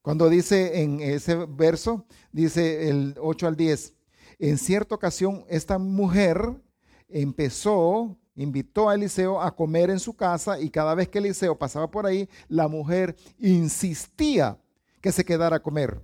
Cuando 0.00 0.28
dice 0.28 0.82
en 0.82 1.00
ese 1.00 1.46
verso, 1.46 2.06
dice 2.32 2.88
el 2.88 3.14
8 3.20 3.46
al 3.46 3.56
10, 3.56 3.94
en 4.40 4.58
cierta 4.58 4.94
ocasión 4.94 5.44
esta 5.48 5.78
mujer 5.78 6.60
empezó, 7.08 8.18
invitó 8.34 8.88
a 8.88 8.94
Eliseo 8.96 9.40
a 9.40 9.54
comer 9.54 9.90
en 9.90 10.00
su 10.00 10.14
casa 10.14 10.58
y 10.58 10.70
cada 10.70 10.94
vez 10.94 11.08
que 11.08 11.18
Eliseo 11.18 11.56
pasaba 11.56 11.88
por 11.88 12.06
ahí, 12.06 12.28
la 12.48 12.66
mujer 12.66 13.14
insistía 13.38 14.58
que 15.00 15.12
se 15.12 15.24
quedara 15.24 15.56
a 15.56 15.62
comer. 15.62 16.00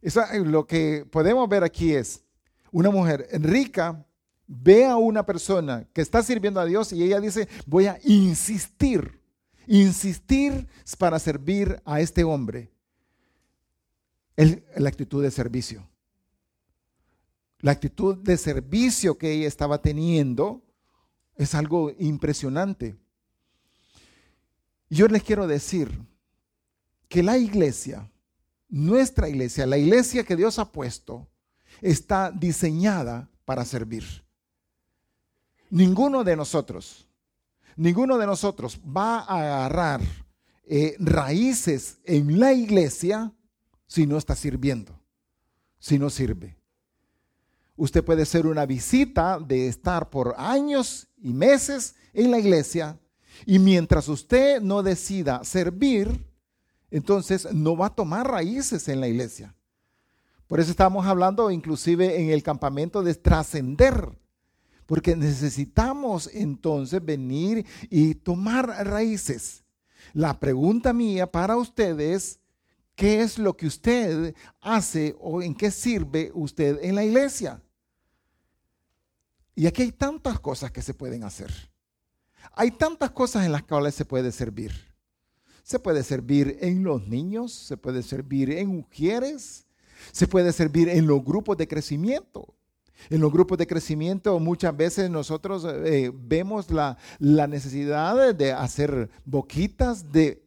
Eso, 0.00 0.22
lo 0.44 0.66
que 0.66 1.06
podemos 1.10 1.46
ver 1.48 1.64
aquí 1.64 1.92
es 1.92 2.22
una 2.70 2.90
mujer 2.90 3.28
rica 3.32 4.06
ve 4.46 4.84
a 4.84 4.96
una 4.96 5.24
persona 5.26 5.86
que 5.92 6.00
está 6.00 6.22
sirviendo 6.22 6.60
a 6.60 6.64
Dios 6.64 6.92
y 6.92 7.02
ella 7.02 7.20
dice, 7.20 7.48
voy 7.66 7.86
a 7.86 7.98
insistir 8.04 9.20
insistir 9.66 10.66
para 10.98 11.18
servir 11.18 11.80
a 11.84 12.00
este 12.00 12.24
hombre. 12.24 12.70
la 14.36 14.88
actitud 14.88 15.22
de 15.22 15.30
servicio. 15.30 15.88
La 17.60 17.72
actitud 17.72 18.16
de 18.16 18.36
servicio 18.36 19.16
que 19.16 19.32
ella 19.32 19.48
estaba 19.48 19.80
teniendo 19.80 20.62
es 21.36 21.54
algo 21.54 21.90
impresionante. 21.98 22.96
Yo 24.90 25.08
les 25.08 25.22
quiero 25.22 25.46
decir 25.46 25.90
que 27.08 27.22
la 27.22 27.38
iglesia, 27.38 28.10
nuestra 28.68 29.28
iglesia, 29.28 29.66
la 29.66 29.78
iglesia 29.78 30.24
que 30.24 30.36
Dios 30.36 30.58
ha 30.58 30.70
puesto, 30.70 31.28
está 31.80 32.30
diseñada 32.30 33.28
para 33.44 33.64
servir. 33.64 34.04
Ninguno 35.70 36.24
de 36.24 36.36
nosotros 36.36 37.05
Ninguno 37.76 38.16
de 38.16 38.26
nosotros 38.26 38.80
va 38.84 39.20
a 39.20 39.40
agarrar 39.40 40.00
eh, 40.64 40.96
raíces 40.98 41.98
en 42.04 42.40
la 42.40 42.54
iglesia 42.54 43.32
si 43.86 44.06
no 44.06 44.16
está 44.16 44.34
sirviendo, 44.34 44.98
si 45.78 45.98
no 45.98 46.08
sirve. 46.08 46.58
Usted 47.76 48.02
puede 48.02 48.24
ser 48.24 48.46
una 48.46 48.64
visita 48.64 49.38
de 49.38 49.68
estar 49.68 50.08
por 50.08 50.34
años 50.38 51.08
y 51.18 51.34
meses 51.34 51.94
en 52.14 52.30
la 52.30 52.38
iglesia 52.38 52.98
y 53.44 53.58
mientras 53.58 54.08
usted 54.08 54.62
no 54.62 54.82
decida 54.82 55.44
servir, 55.44 56.26
entonces 56.90 57.52
no 57.52 57.76
va 57.76 57.86
a 57.86 57.94
tomar 57.94 58.26
raíces 58.26 58.88
en 58.88 59.00
la 59.00 59.08
iglesia. 59.08 59.54
Por 60.46 60.60
eso 60.60 60.70
estamos 60.70 61.04
hablando 61.06 61.50
inclusive 61.50 62.22
en 62.22 62.30
el 62.30 62.42
campamento 62.42 63.02
de 63.02 63.14
trascender 63.14 64.18
porque 64.86 65.16
necesitamos 65.16 66.30
entonces 66.32 67.04
venir 67.04 67.66
y 67.90 68.14
tomar 68.14 68.66
raíces. 68.86 69.64
La 70.12 70.38
pregunta 70.38 70.92
mía 70.92 71.30
para 71.30 71.56
ustedes, 71.56 72.38
¿qué 72.94 73.20
es 73.20 73.38
lo 73.38 73.56
que 73.56 73.66
usted 73.66 74.34
hace 74.60 75.14
o 75.20 75.42
en 75.42 75.54
qué 75.54 75.70
sirve 75.70 76.30
usted 76.34 76.78
en 76.82 76.94
la 76.94 77.04
iglesia? 77.04 77.60
Y 79.54 79.66
aquí 79.66 79.82
hay 79.82 79.92
tantas 79.92 80.38
cosas 80.38 80.70
que 80.70 80.82
se 80.82 80.94
pueden 80.94 81.24
hacer. 81.24 81.50
Hay 82.52 82.70
tantas 82.70 83.10
cosas 83.10 83.44
en 83.44 83.52
las 83.52 83.64
cuales 83.64 83.94
se 83.94 84.04
puede 84.04 84.30
servir. 84.30 84.72
Se 85.62 85.80
puede 85.80 86.04
servir 86.04 86.58
en 86.60 86.84
los 86.84 87.08
niños, 87.08 87.52
se 87.52 87.76
puede 87.76 88.02
servir 88.02 88.50
en 88.52 88.68
mujeres, 88.68 89.66
se 90.12 90.28
puede 90.28 90.52
servir 90.52 90.88
en 90.88 91.06
los 91.06 91.24
grupos 91.24 91.56
de 91.56 91.66
crecimiento. 91.66 92.55
En 93.10 93.20
los 93.20 93.32
grupos 93.32 93.58
de 93.58 93.66
crecimiento 93.66 94.38
muchas 94.40 94.76
veces 94.76 95.10
nosotros 95.10 95.66
eh, 95.66 96.12
vemos 96.14 96.70
la, 96.70 96.98
la 97.18 97.46
necesidad 97.46 98.34
de 98.34 98.52
hacer 98.52 99.10
boquitas, 99.24 100.12
de 100.12 100.42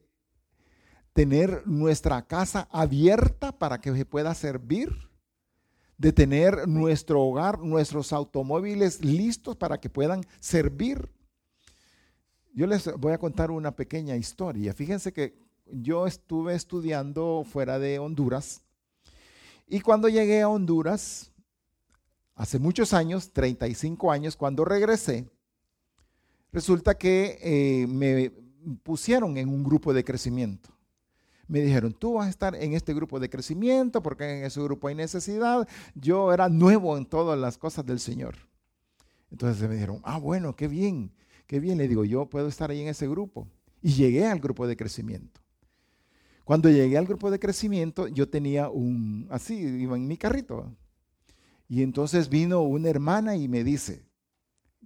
tener 1.13 1.65
nuestra 1.65 2.25
casa 2.25 2.67
abierta 2.71 3.51
para 3.51 3.79
que 3.79 3.95
se 3.95 4.05
pueda 4.05 4.33
servir, 4.33 5.09
de 5.97 6.13
tener 6.13 6.67
nuestro 6.67 7.21
hogar, 7.21 7.59
nuestros 7.59 8.13
automóviles 8.13 9.03
listos 9.03 9.55
para 9.55 9.79
que 9.79 9.89
puedan 9.89 10.23
servir. 10.39 11.11
Yo 12.53 12.67
les 12.67 12.91
voy 12.97 13.13
a 13.13 13.17
contar 13.17 13.51
una 13.51 13.75
pequeña 13.75 14.15
historia. 14.15 14.73
Fíjense 14.73 15.13
que 15.13 15.37
yo 15.71 16.07
estuve 16.07 16.55
estudiando 16.55 17.45
fuera 17.47 17.79
de 17.79 17.99
Honduras 17.99 18.61
y 19.71 19.81
cuando 19.81 20.09
llegué 20.09 20.41
a 20.41 20.49
Honduras, 20.49 21.28
hace 22.39 22.57
muchos 22.57 22.93
años, 22.93 23.33
35 23.33 24.11
años, 24.13 24.37
cuando 24.37 24.63
regresé, 24.63 25.29
resulta 26.53 26.97
que 26.97 27.37
eh, 27.41 27.85
me 27.87 28.31
pusieron 28.81 29.37
en 29.37 29.49
un 29.49 29.61
grupo 29.61 29.93
de 29.93 30.05
crecimiento. 30.05 30.69
me 31.49 31.59
dijeron, 31.59 31.91
tú 31.91 32.13
vas 32.13 32.27
a 32.27 32.29
estar 32.29 32.55
en 32.55 32.73
este 32.73 32.93
grupo 32.93 33.19
de 33.19 33.29
crecimiento 33.29 34.01
porque 34.01 34.37
en 34.37 34.45
ese 34.45 34.61
grupo 34.61 34.87
hay 34.87 34.95
necesidad. 34.95 35.67
Yo 35.95 36.31
era 36.31 36.47
nuevo 36.47 36.97
en 36.97 37.05
todas 37.05 37.37
las 37.37 37.57
cosas 37.57 37.85
del 37.85 37.99
Señor. 37.99 38.35
Entonces 39.31 39.67
me 39.67 39.75
dijeron, 39.75 39.99
ah, 40.03 40.17
bueno, 40.17 40.55
qué 40.55 40.69
bien, 40.69 41.11
qué 41.45 41.59
bien. 41.59 41.77
Le 41.77 41.89
digo, 41.89 42.05
yo 42.05 42.27
puedo 42.27 42.47
estar 42.47 42.71
ahí 42.71 42.81
en 42.81 42.87
ese 42.87 43.07
grupo. 43.07 43.49
Y 43.81 43.93
llegué 43.93 44.25
al 44.25 44.39
grupo 44.39 44.65
de 44.65 44.77
crecimiento. 44.77 45.41
Cuando 46.45 46.69
llegué 46.69 46.97
al 46.97 47.05
grupo 47.05 47.31
de 47.31 47.39
crecimiento, 47.39 48.07
yo 48.07 48.29
tenía 48.29 48.69
un, 48.69 49.27
así, 49.29 49.55
iba 49.57 49.97
en 49.97 50.07
mi 50.07 50.15
carrito. 50.15 50.73
Y 51.69 51.83
entonces 51.83 52.27
vino 52.27 52.61
una 52.61 52.89
hermana 52.89 53.35
y 53.35 53.47
me 53.47 53.63
dice, 53.63 54.03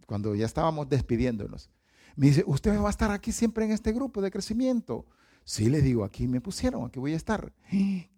cuando 0.06 0.36
ya 0.36 0.46
estábamos 0.46 0.90
despidiéndonos, 0.90 1.70
me 2.16 2.28
dice, 2.28 2.44
¿usted 2.46 2.78
va 2.78 2.88
a 2.88 2.92
estar 2.92 3.10
aquí 3.10 3.32
siempre 3.32 3.66
en 3.66 3.72
este 3.72 3.94
grupo 3.94 4.22
de 4.22 4.30
crecimiento? 4.30 5.08
Sí, 5.46 5.70
le 5.70 5.82
digo, 5.82 6.04
aquí 6.04 6.28
me 6.28 6.42
pusieron, 6.42 6.86
aquí 6.86 7.00
voy 7.00 7.13
a 7.13 7.18
estar. 7.18 7.52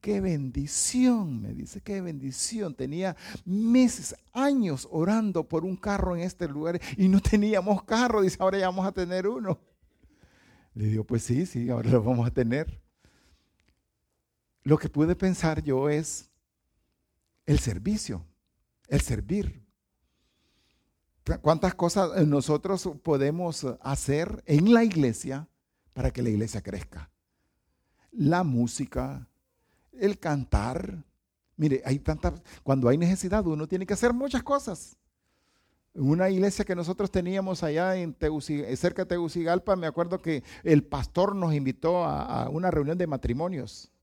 Qué 0.02 0.20
bendición, 0.20 1.42
me 1.42 1.54
dice, 1.54 1.82
qué 1.82 2.02
bendición. 2.02 2.76
Tenía 2.76 3.16
meses, 3.46 4.16
años 4.34 4.88
orando 4.92 5.48
por 5.48 5.64
un 5.64 5.76
carro 5.76 6.16
en 6.16 6.24
este 6.24 6.48
lugar 6.48 6.82
y 6.98 7.08
no 7.08 7.20
teníamos 7.20 7.84
carro. 7.84 8.22
Dice, 8.22 8.38
ahora 8.40 8.58
ya 8.60 8.68
vamos 8.68 8.86
a 8.86 8.92
tener 8.92 9.28
uno. 9.28 9.60
Le 10.74 10.88
digo, 10.88 11.04
pues 11.04 11.24
sí, 11.24 11.46
sí, 11.46 11.70
ahora 11.70 11.90
lo 11.90 12.04
vamos 12.04 12.28
a 12.28 12.32
tener. 12.32 12.82
Lo 14.64 14.78
que 14.78 14.90
pude 14.90 15.16
pensar 15.16 15.64
yo 15.64 15.90
es 15.90 16.32
el 17.46 17.60
servicio, 17.60 18.26
el 18.88 19.02
servir. 19.02 19.64
¿Cuántas 21.42 21.74
cosas 21.74 22.26
nosotros 22.28 22.88
podemos 23.02 23.66
hacer 23.82 24.44
en 24.46 24.74
la 24.74 24.84
iglesia 24.84 25.48
para 25.94 26.12
que 26.12 26.22
la 26.22 26.30
iglesia 26.30 26.62
crezca? 26.62 27.10
La 28.12 28.44
música, 28.44 29.28
el 29.94 30.20
cantar. 30.20 31.04
Mire, 31.58 31.82
hay 31.84 31.98
tantas, 32.00 32.42
cuando 32.62 32.90
hay 32.90 32.98
necesidad 32.98 33.46
uno 33.48 33.68
tiene 33.68 33.88
que 33.88 33.94
hacer 33.94 34.14
muchas 34.14 34.44
cosas. 34.44 34.98
Una 35.96 36.30
iglesia 36.30 36.66
que 36.66 36.76
nosotros 36.76 37.10
teníamos 37.10 37.64
allá 37.64 37.96
en 37.96 38.16
cerca 38.76 39.04
de 39.04 39.10
Tegucigalpa, 39.10 39.76
me 39.76 39.88
acuerdo 39.88 40.22
que 40.22 40.44
el 40.64 40.84
pastor 40.84 41.36
nos 41.36 41.54
invitó 41.54 42.04
a 42.04 42.50
una 42.50 42.70
reunión 42.70 42.98
de 42.98 43.08
matrimonios 43.08 43.95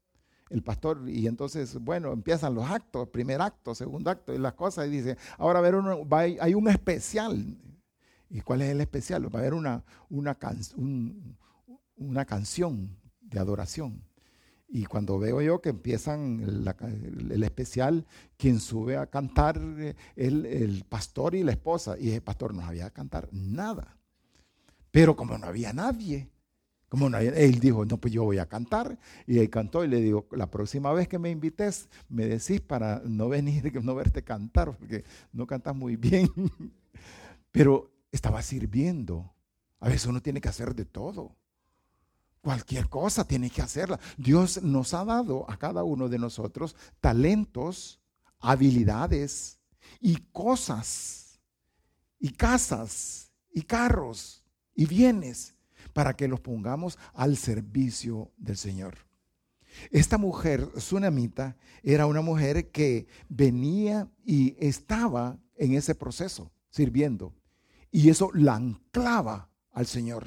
el 0.52 0.62
pastor, 0.62 1.08
y 1.08 1.26
entonces, 1.26 1.78
bueno, 1.78 2.12
empiezan 2.12 2.54
los 2.54 2.70
actos, 2.70 3.08
primer 3.08 3.40
acto, 3.40 3.74
segundo 3.74 4.10
acto, 4.10 4.34
y 4.34 4.38
las 4.38 4.52
cosas, 4.52 4.86
y 4.86 4.90
dice, 4.90 5.16
ahora 5.38 5.60
a 5.60 5.62
ver, 5.62 5.74
hay 6.40 6.54
un 6.54 6.68
especial. 6.68 7.56
¿Y 8.28 8.40
cuál 8.42 8.62
es 8.62 8.70
el 8.70 8.80
especial? 8.80 9.34
Va 9.34 9.38
a 9.38 9.42
haber 9.42 9.54
una, 9.54 9.82
una, 10.10 10.36
una 11.96 12.24
canción 12.24 12.96
de 13.20 13.38
adoración. 13.38 14.04
Y 14.68 14.84
cuando 14.84 15.18
veo 15.18 15.42
yo 15.42 15.60
que 15.60 15.70
empiezan 15.70 16.40
el, 16.40 17.42
especial, 17.42 18.06
quien 18.36 18.58
sube 18.58 18.96
a 18.96 19.06
cantar 19.06 19.58
el, 20.16 20.46
el 20.46 20.84
pastor 20.88 21.34
y 21.34 21.42
la 21.42 21.52
esposa, 21.52 21.96
y 21.98 22.10
el 22.10 22.22
pastor 22.22 22.54
no 22.54 22.62
había 22.62 22.90
cantar 22.90 23.28
nada. 23.32 23.98
Pero 24.90 25.16
como 25.16 25.36
no 25.38 25.46
había 25.46 25.72
nadie, 25.72 26.31
como 26.92 27.06
él 27.06 27.58
dijo, 27.58 27.86
no, 27.86 27.96
pues 27.96 28.12
yo 28.12 28.22
voy 28.22 28.36
a 28.36 28.44
cantar. 28.44 28.98
Y 29.26 29.38
él 29.38 29.48
cantó 29.48 29.82
y 29.82 29.88
le 29.88 29.98
digo, 30.02 30.26
la 30.32 30.50
próxima 30.50 30.92
vez 30.92 31.08
que 31.08 31.18
me 31.18 31.30
invites, 31.30 31.88
me 32.10 32.26
decís 32.26 32.60
para 32.60 33.00
no 33.06 33.30
venir, 33.30 33.72
no 33.82 33.94
verte 33.94 34.22
cantar, 34.22 34.76
porque 34.76 35.02
no 35.32 35.46
cantas 35.46 35.74
muy 35.74 35.96
bien. 35.96 36.28
Pero 37.50 37.90
estaba 38.12 38.42
sirviendo. 38.42 39.32
A 39.80 39.88
veces 39.88 40.04
uno 40.04 40.20
tiene 40.20 40.42
que 40.42 40.50
hacer 40.50 40.74
de 40.74 40.84
todo. 40.84 41.34
Cualquier 42.42 42.90
cosa 42.90 43.26
tiene 43.26 43.48
que 43.48 43.62
hacerla. 43.62 43.98
Dios 44.18 44.62
nos 44.62 44.92
ha 44.92 45.02
dado 45.02 45.50
a 45.50 45.56
cada 45.56 45.84
uno 45.84 46.10
de 46.10 46.18
nosotros 46.18 46.76
talentos, 47.00 48.02
habilidades 48.38 49.58
y 49.98 50.16
cosas, 50.30 51.40
y 52.18 52.34
casas, 52.34 53.32
y 53.50 53.62
carros, 53.62 54.44
y 54.74 54.84
bienes 54.84 55.54
para 55.92 56.14
que 56.14 56.28
los 56.28 56.40
pongamos 56.40 56.98
al 57.14 57.36
servicio 57.36 58.30
del 58.36 58.56
Señor. 58.56 58.94
Esta 59.90 60.18
mujer, 60.18 60.68
Sunamita, 60.76 61.56
era 61.82 62.06
una 62.06 62.20
mujer 62.20 62.70
que 62.70 63.06
venía 63.28 64.08
y 64.24 64.56
estaba 64.64 65.38
en 65.56 65.74
ese 65.74 65.94
proceso, 65.94 66.52
sirviendo. 66.70 67.34
Y 67.90 68.10
eso 68.10 68.30
la 68.34 68.56
anclaba 68.56 69.50
al 69.72 69.86
Señor. 69.86 70.26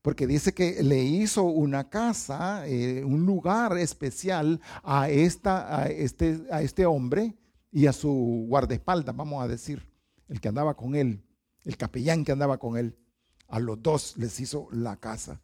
Porque 0.00 0.26
dice 0.26 0.52
que 0.52 0.82
le 0.82 1.02
hizo 1.02 1.44
una 1.44 1.88
casa, 1.88 2.66
eh, 2.66 3.04
un 3.04 3.24
lugar 3.24 3.78
especial 3.78 4.60
a, 4.82 5.08
esta, 5.08 5.82
a, 5.82 5.86
este, 5.86 6.42
a 6.50 6.62
este 6.62 6.86
hombre 6.86 7.36
y 7.70 7.86
a 7.86 7.92
su 7.92 8.46
guardaespaldas, 8.48 9.14
vamos 9.14 9.42
a 9.42 9.48
decir, 9.48 9.88
el 10.28 10.40
que 10.40 10.48
andaba 10.48 10.74
con 10.76 10.96
él, 10.96 11.24
el 11.64 11.76
capellán 11.76 12.24
que 12.24 12.32
andaba 12.32 12.58
con 12.58 12.76
él 12.76 12.96
a 13.52 13.60
los 13.60 13.82
dos 13.82 14.16
les 14.16 14.40
hizo 14.40 14.66
la 14.72 14.96
casa, 14.96 15.38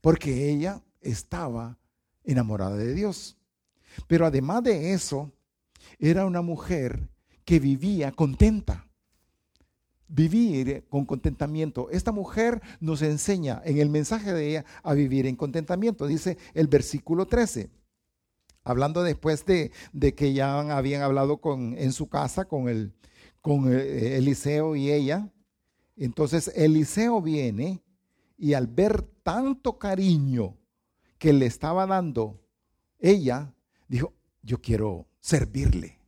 porque 0.00 0.48
ella 0.48 0.80
estaba 1.00 1.76
enamorada 2.22 2.76
de 2.76 2.94
Dios. 2.94 3.36
Pero 4.06 4.26
además 4.26 4.62
de 4.62 4.92
eso, 4.92 5.32
era 5.98 6.24
una 6.24 6.40
mujer 6.40 7.10
que 7.44 7.58
vivía 7.58 8.12
contenta. 8.12 8.86
Vivir 10.06 10.84
con 10.88 11.04
contentamiento. 11.04 11.90
Esta 11.90 12.12
mujer 12.12 12.62
nos 12.78 13.02
enseña 13.02 13.60
en 13.64 13.78
el 13.78 13.90
mensaje 13.90 14.32
de 14.32 14.48
ella 14.48 14.64
a 14.84 14.94
vivir 14.94 15.26
en 15.26 15.34
contentamiento. 15.34 16.06
Dice 16.06 16.38
el 16.54 16.68
versículo 16.68 17.26
13 17.26 17.70
hablando 18.64 19.02
después 19.02 19.44
de, 19.46 19.72
de, 19.92 20.14
que 20.14 20.32
ya 20.32 20.60
habían 20.76 21.02
hablado 21.02 21.40
en 21.76 21.92
su 21.92 22.08
casa 22.08 22.44
con, 22.44 22.68
el, 22.68 22.92
con 23.40 23.72
Eliseo 23.72 24.76
y 24.76 24.92
ella, 24.92 25.32
entonces 25.96 26.50
Eliseo 26.54 27.20
viene 27.20 27.82
y 28.38 28.54
al 28.54 28.66
ver 28.66 29.02
tanto 29.22 29.78
cariño 29.78 30.56
que 31.18 31.32
le 31.32 31.46
estaba 31.46 31.86
dando 31.86 32.40
ella, 32.98 33.54
dijo, 33.88 34.12
yo 34.42 34.60
quiero 34.60 35.06
servirle, 35.20 35.98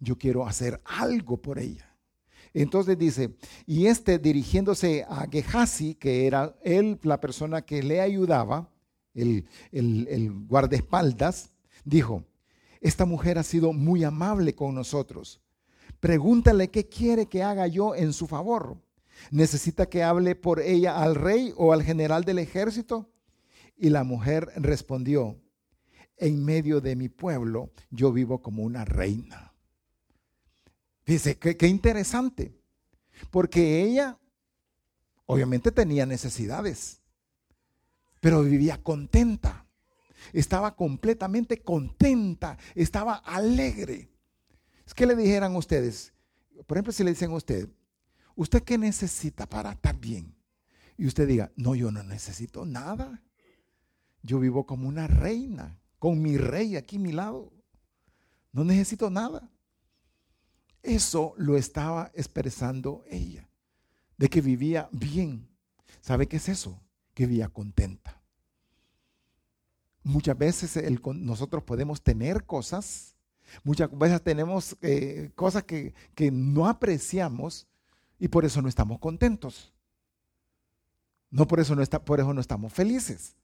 yo 0.00 0.18
quiero 0.18 0.46
hacer 0.46 0.80
algo 0.84 1.40
por 1.40 1.58
ella. 1.58 1.88
Entonces 2.54 2.98
dice, 2.98 3.34
y 3.66 3.86
este 3.86 4.18
dirigiéndose 4.18 5.06
a 5.08 5.26
Gehazi, 5.30 5.94
que 5.94 6.26
era 6.26 6.54
él 6.62 6.98
la 7.02 7.20
persona 7.20 7.62
que 7.62 7.82
le 7.82 8.00
ayudaba, 8.00 8.68
el, 9.14 9.46
el, 9.70 10.06
el 10.10 10.46
guardaespaldas, 10.46 11.50
dijo, 11.84 12.24
esta 12.80 13.06
mujer 13.06 13.38
ha 13.38 13.42
sido 13.42 13.72
muy 13.72 14.04
amable 14.04 14.54
con 14.54 14.74
nosotros. 14.74 15.40
Pregúntale 16.00 16.68
qué 16.68 16.88
quiere 16.88 17.26
que 17.26 17.42
haga 17.42 17.66
yo 17.68 17.94
en 17.94 18.12
su 18.12 18.26
favor. 18.26 18.76
¿Necesita 19.30 19.86
que 19.86 20.02
hable 20.02 20.34
por 20.34 20.60
ella 20.60 21.02
al 21.02 21.14
rey 21.14 21.52
o 21.56 21.72
al 21.72 21.82
general 21.82 22.24
del 22.24 22.38
ejército? 22.38 23.10
Y 23.76 23.90
la 23.90 24.04
mujer 24.04 24.48
respondió, 24.56 25.38
en 26.16 26.44
medio 26.44 26.80
de 26.80 26.94
mi 26.94 27.08
pueblo 27.08 27.72
yo 27.90 28.12
vivo 28.12 28.40
como 28.42 28.62
una 28.62 28.84
reina. 28.84 29.52
Dice, 31.04 31.36
qué, 31.36 31.56
qué 31.56 31.66
interesante, 31.66 32.56
porque 33.30 33.82
ella 33.82 34.18
obviamente 35.26 35.72
tenía 35.72 36.06
necesidades, 36.06 37.00
pero 38.20 38.42
vivía 38.42 38.80
contenta, 38.82 39.66
estaba 40.32 40.76
completamente 40.76 41.60
contenta, 41.62 42.56
estaba 42.74 43.16
alegre. 43.16 44.08
Es 44.86 44.94
que 44.94 45.06
le 45.06 45.16
dijeran 45.16 45.56
ustedes, 45.56 46.12
por 46.66 46.76
ejemplo, 46.76 46.92
si 46.92 47.02
le 47.02 47.10
dicen 47.10 47.32
a 47.32 47.34
usted, 47.34 47.68
¿Usted 48.42 48.64
qué 48.64 48.76
necesita 48.76 49.46
para 49.46 49.70
estar 49.70 49.96
bien? 49.96 50.34
Y 50.98 51.06
usted 51.06 51.28
diga, 51.28 51.52
no, 51.54 51.76
yo 51.76 51.92
no 51.92 52.02
necesito 52.02 52.66
nada. 52.66 53.22
Yo 54.20 54.40
vivo 54.40 54.66
como 54.66 54.88
una 54.88 55.06
reina, 55.06 55.78
con 56.00 56.20
mi 56.20 56.36
rey 56.36 56.74
aquí 56.74 56.96
a 56.96 56.98
mi 56.98 57.12
lado. 57.12 57.52
No 58.50 58.64
necesito 58.64 59.10
nada. 59.10 59.48
Eso 60.82 61.34
lo 61.36 61.56
estaba 61.56 62.10
expresando 62.14 63.04
ella, 63.08 63.48
de 64.16 64.28
que 64.28 64.40
vivía 64.40 64.88
bien. 64.90 65.48
¿Sabe 66.00 66.26
qué 66.26 66.38
es 66.38 66.48
eso? 66.48 66.80
Que 67.14 67.26
vivía 67.26 67.48
contenta. 67.48 68.20
Muchas 70.02 70.36
veces 70.36 70.76
nosotros 71.14 71.62
podemos 71.62 72.02
tener 72.02 72.44
cosas, 72.44 73.14
muchas 73.62 73.96
veces 73.96 74.20
tenemos 74.20 74.76
eh, 74.82 75.30
cosas 75.36 75.62
que, 75.62 75.94
que 76.16 76.32
no 76.32 76.66
apreciamos, 76.66 77.68
y 78.22 78.28
por 78.28 78.44
eso 78.44 78.62
no 78.62 78.68
estamos 78.68 79.00
contentos. 79.00 79.72
No 81.28 81.48
por 81.48 81.58
eso 81.58 81.74
no, 81.74 81.82
está, 81.82 82.04
por 82.04 82.20
eso 82.20 82.32
no 82.32 82.40
estamos 82.40 82.72
felices. 82.72 83.34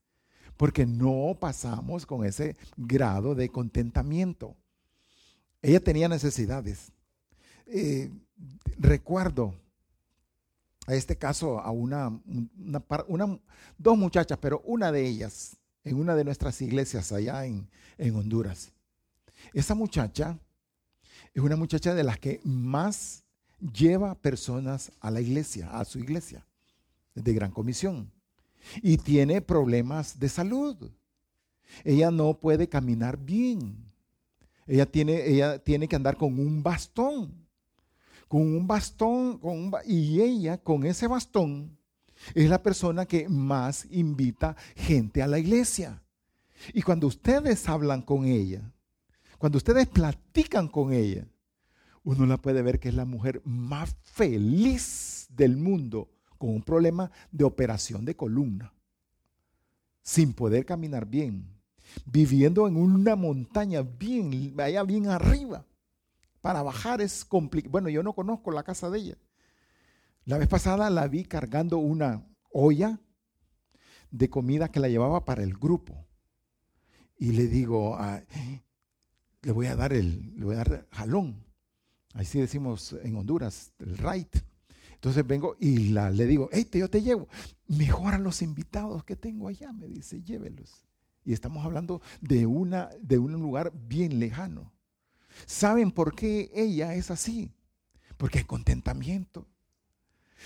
Porque 0.57 0.87
no 0.87 1.37
pasamos 1.41 2.07
con 2.07 2.25
ese 2.25 2.57
grado 2.77 3.35
de 3.35 3.49
contentamiento. 3.49 4.55
Ella 5.63 5.81
tenía 5.81 6.07
necesidades. 6.07 6.93
Eh, 7.67 8.09
recuerdo 8.79 9.53
a 10.87 10.95
este 10.95 11.19
caso 11.19 11.59
a 11.59 11.73
una, 11.73 12.17
una, 13.09 13.41
dos 13.79 13.99
muchachas, 13.99 14.39
pero 14.41 14.61
una 14.65 14.93
de 14.93 15.09
ellas 15.09 15.57
en 15.83 15.97
una 15.99 16.15
de 16.15 16.23
nuestras 16.23 16.63
iglesias 16.63 17.11
allá 17.11 17.45
en, 17.47 17.69
en 17.97 18.15
Honduras. 18.15 18.71
Esa 19.53 19.75
muchacha 19.75 20.39
es 21.35 21.43
una 21.43 21.57
muchacha 21.57 21.97
de 21.97 22.05
las 22.05 22.21
que 22.21 22.41
más 22.45 23.25
lleva 23.61 24.15
personas 24.15 24.93
a 25.01 25.11
la 25.11 25.21
iglesia, 25.21 25.71
a 25.71 25.85
su 25.85 25.99
iglesia, 25.99 26.47
de 27.15 27.33
gran 27.33 27.51
comisión. 27.51 28.11
Y 28.83 28.99
tiene 28.99 29.41
problemas 29.41 30.19
de 30.19 30.29
salud. 30.29 30.91
Ella 31.85 32.11
no 32.11 32.39
puede 32.39 32.69
caminar 32.69 33.19
bien. 33.19 33.85
Ella 34.67 34.87
tiene, 34.87 35.27
ella 35.27 35.59
tiene 35.59 35.89
que 35.89 35.97
andar 35.97 36.17
con 36.17 36.39
un 36.39 36.63
bastón. 36.63 37.47
Con 38.27 38.43
un 38.43 38.67
bastón, 38.67 39.39
con 39.39 39.73
y 39.87 40.21
ella 40.21 40.59
con 40.59 40.85
ese 40.85 41.07
bastón 41.07 41.79
es 42.35 42.49
la 42.49 42.63
persona 42.63 43.07
que 43.07 43.29
más 43.29 43.87
invita 43.91 44.57
gente 44.77 45.23
a 45.23 45.27
la 45.27 45.39
iglesia. 45.39 46.03
Y 46.75 46.83
cuando 46.83 47.07
ustedes 47.07 47.69
hablan 47.69 48.03
con 48.03 48.25
ella, 48.25 48.73
cuando 49.39 49.59
ustedes 49.59 49.87
platican 49.87 50.69
con 50.69 50.93
ella, 50.93 51.27
uno 52.09 52.25
la 52.25 52.39
puede 52.39 52.63
ver 52.63 52.81
que 52.81 52.89
es 52.89 52.95
la 52.95 53.05
mujer 53.05 53.43
más 53.45 53.95
feliz 54.03 55.27
del 55.29 55.59
mundo 55.59 56.09
con 56.39 56.49
un 56.49 56.63
problema 56.63 57.11
de 57.31 57.45
operación 57.45 58.07
de 58.07 58.17
columna, 58.17 58.73
sin 60.03 60.33
poder 60.33 60.65
caminar 60.65 61.05
bien, 61.05 61.61
viviendo 62.07 62.67
en 62.67 62.77
una 62.77 63.15
montaña 63.15 63.83
bien, 63.83 64.55
allá 64.59 64.85
bien 64.85 65.09
arriba. 65.09 65.67
Para 66.41 66.63
bajar 66.63 67.03
es 67.03 67.27
complicado. 67.27 67.73
Bueno, 67.73 67.91
yo 67.91 68.03
no 68.03 68.15
conozco 68.15 68.53
la 68.53 68.63
casa 68.63 68.89
de 68.89 69.01
ella. 69.01 69.19
La 70.25 70.39
vez 70.39 70.49
pasada 70.49 70.89
la 70.89 71.09
vi 71.09 71.25
cargando 71.25 71.77
una 71.77 72.27
olla 72.51 72.99
de 74.11 74.31
comida 74.31 74.71
que 74.71 74.81
la 74.81 74.89
llevaba 74.89 75.27
para 75.27 75.43
el 75.43 75.53
grupo. 75.59 76.07
Y 77.19 77.33
le 77.33 77.49
digo, 77.49 77.97
ah, 77.97 78.23
le 79.43 79.53
voy 79.53 79.67
a 79.67 79.77
dar 79.77 79.93
el, 79.93 80.35
le 80.39 80.45
voy 80.47 80.55
a 80.55 80.65
dar 80.65 80.87
jalón. 80.91 81.48
Así 82.19 82.41
decimos 82.41 82.97
en 83.05 83.15
Honduras, 83.15 83.71
el 83.79 83.97
right. 83.97 84.39
Entonces 84.95 85.25
vengo 85.25 85.57
y 85.61 85.91
la, 85.91 86.11
le 86.11 86.27
digo, 86.27 86.49
hey, 86.51 86.69
yo 86.73 86.91
te 86.91 87.01
llevo. 87.01 87.29
Mejoran 87.69 88.25
los 88.25 88.43
invitados 88.43 89.05
que 89.05 89.15
tengo 89.15 89.47
allá, 89.47 89.73
me 89.73 89.87
dice, 89.87 90.21
llévelos. 90.25 90.85
Y 91.25 91.33
estamos 91.33 91.65
hablando 91.65 92.03
de, 92.21 92.45
una, 92.45 92.91
de 93.01 93.19
un 93.19 93.35
lugar 93.35 93.73
bien 93.73 94.19
lejano. 94.19 94.73
¿Saben 95.47 95.93
por 95.93 96.13
qué 96.17 96.51
ella 96.53 96.93
es 96.95 97.13
así? 97.13 97.53
Porque 98.17 98.39
hay 98.39 98.45
contentamiento. 98.45 99.47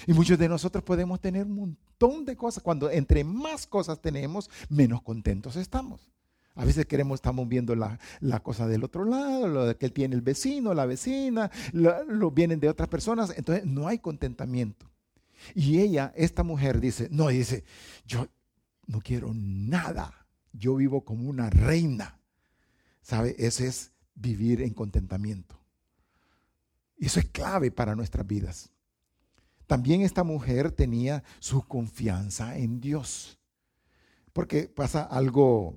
Y 0.06 0.12
muchos 0.12 0.38
de 0.38 0.50
nosotros 0.50 0.84
podemos 0.84 1.22
tener 1.22 1.46
un 1.46 1.54
montón 1.54 2.26
de 2.26 2.36
cosas. 2.36 2.62
Cuando 2.62 2.90
entre 2.90 3.24
más 3.24 3.66
cosas 3.66 3.98
tenemos, 3.98 4.50
menos 4.68 5.00
contentos 5.00 5.56
estamos. 5.56 6.12
A 6.54 6.64
veces 6.64 6.86
queremos, 6.86 7.16
estamos 7.16 7.48
viendo 7.48 7.74
la, 7.74 7.98
cosa 8.42 8.66
del 8.66 8.84
otro 8.84 9.04
lado, 9.04 9.48
lo 9.48 9.78
que 9.78 9.88
tiene 9.88 10.14
el 10.14 10.22
vecino, 10.22 10.74
la 10.74 10.86
vecina, 10.86 11.50
lo, 11.72 12.30
vienen 12.30 12.60
de 12.60 12.68
otras 12.68 12.88
personas. 12.88 13.32
Entonces 13.36 13.64
no 13.64 13.88
hay 13.88 13.98
contentamiento. 13.98 14.90
Y 15.54 15.78
ella, 15.80 16.12
esta 16.14 16.42
mujer 16.42 16.80
dice, 16.80 17.08
no, 17.10 17.28
dice, 17.28 17.64
yo 18.06 18.28
no 18.86 19.00
quiero 19.00 19.32
nada 19.34 20.22
yo 20.52 20.76
vivo 20.76 21.04
como 21.04 21.28
una 21.28 21.50
reina. 21.50 22.18
¿Sabe? 23.02 23.34
Ese 23.38 23.66
es 23.66 23.92
vivir 24.14 24.62
en 24.62 24.74
contentamiento. 24.74 25.58
Y 26.96 27.06
eso 27.06 27.18
es 27.18 27.26
clave 27.26 27.70
para 27.70 27.96
nuestras 27.96 28.26
vidas. 28.26 28.70
También 29.66 30.02
esta 30.02 30.22
mujer 30.22 30.70
tenía 30.70 31.24
su 31.40 31.62
confianza 31.62 32.56
en 32.58 32.80
Dios. 32.80 33.38
Porque 34.32 34.68
pasa 34.68 35.02
algo, 35.02 35.76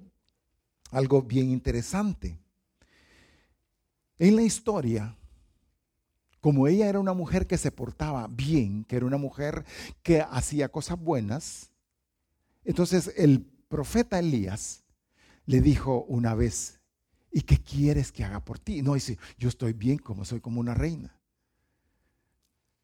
algo 0.91 1.21
bien 1.21 1.49
interesante. 1.49 2.37
En 4.17 4.35
la 4.35 4.43
historia, 4.43 5.17
como 6.39 6.67
ella 6.67 6.87
era 6.87 6.99
una 6.99 7.13
mujer 7.13 7.47
que 7.47 7.57
se 7.57 7.71
portaba 7.71 8.27
bien, 8.27 8.85
que 8.85 8.95
era 8.95 9.05
una 9.05 9.17
mujer 9.17 9.65
que 10.03 10.21
hacía 10.21 10.69
cosas 10.69 10.99
buenas, 10.99 11.71
entonces 12.63 13.11
el 13.17 13.41
profeta 13.41 14.19
Elías 14.19 14.83
le 15.45 15.61
dijo 15.61 16.05
una 16.07 16.33
vez, 16.33 16.79
¿y 17.31 17.41
qué 17.41 17.57
quieres 17.61 18.11
que 18.11 18.23
haga 18.23 18.43
por 18.43 18.59
ti? 18.59 18.81
No, 18.81 18.93
dice, 18.93 19.17
yo 19.37 19.49
estoy 19.49 19.73
bien 19.73 19.97
como 19.97 20.23
soy 20.23 20.39
como 20.39 20.59
una 20.59 20.73
reina. 20.73 21.19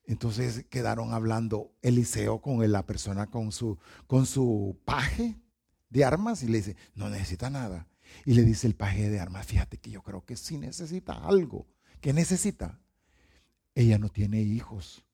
Entonces 0.05 0.65
quedaron 0.69 1.13
hablando 1.13 1.71
Eliseo 1.81 2.41
con 2.41 2.69
la 2.71 2.85
persona 2.85 3.27
con 3.27 3.51
su, 3.51 3.77
con 4.07 4.25
su 4.25 4.77
paje 4.83 5.39
de 5.91 6.04
armas 6.04 6.41
y 6.41 6.47
le 6.47 6.58
dice, 6.58 6.75
no 6.95 7.10
necesita 7.10 7.49
nada. 7.51 7.88
Y 8.25 8.34
le 8.34 8.43
dice 8.43 8.65
el 8.65 8.75
paje 8.75 9.10
de 9.10 9.19
armas, 9.19 9.45
fíjate 9.45 9.77
que 9.77 9.91
yo 9.91 10.01
creo 10.01 10.25
que 10.25 10.36
sí 10.36 10.58
necesita 10.58 11.13
algo. 11.13 11.67
¿Qué 11.99 12.13
necesita? 12.13 12.80
Ella 13.75 13.99
no 13.99 14.10
tiene 14.10 14.41
hijos. 14.41 15.06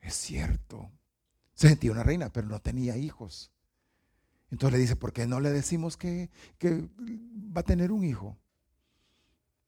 Es 0.00 0.14
cierto. 0.14 0.90
Se 1.54 1.68
sentía 1.68 1.92
una 1.92 2.02
reina, 2.02 2.32
pero 2.32 2.48
no 2.48 2.60
tenía 2.60 2.96
hijos. 2.96 3.50
Entonces 4.50 4.72
le 4.72 4.82
dice, 4.82 4.96
¿por 4.96 5.12
qué 5.12 5.26
no 5.26 5.40
le 5.40 5.50
decimos 5.50 5.96
que, 5.96 6.30
va 6.64 7.60
a 7.60 7.64
tener 7.64 7.92
un 7.92 8.04
hijo? 8.04 8.38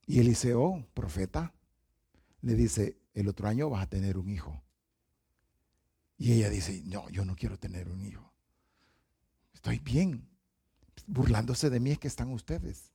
Y 0.07 0.21
Eliseo, 0.21 0.87
profeta, 0.95 1.55
le 2.41 2.55
dice, 2.55 2.99
el 3.15 3.29
otro 3.29 3.49
año 3.49 3.71
vas 3.71 3.83
a 3.83 3.91
tener 3.91 4.17
un 4.19 4.29
hijo. 4.29 4.63
Y 6.17 6.33
ella 6.33 6.51
dice, 6.51 6.83
no, 6.87 7.09
yo 7.11 7.25
no 7.25 7.37
quiero 7.37 7.59
tener 7.59 7.89
un 7.89 8.03
hijo. 8.05 8.32
Estoy 9.63 9.79
bien. 9.79 10.29
Burlándose 11.07 11.71
de 11.71 11.79
mí 11.79 11.93
es 11.93 11.99
que 12.01 12.09
están 12.09 12.33
ustedes. 12.33 12.91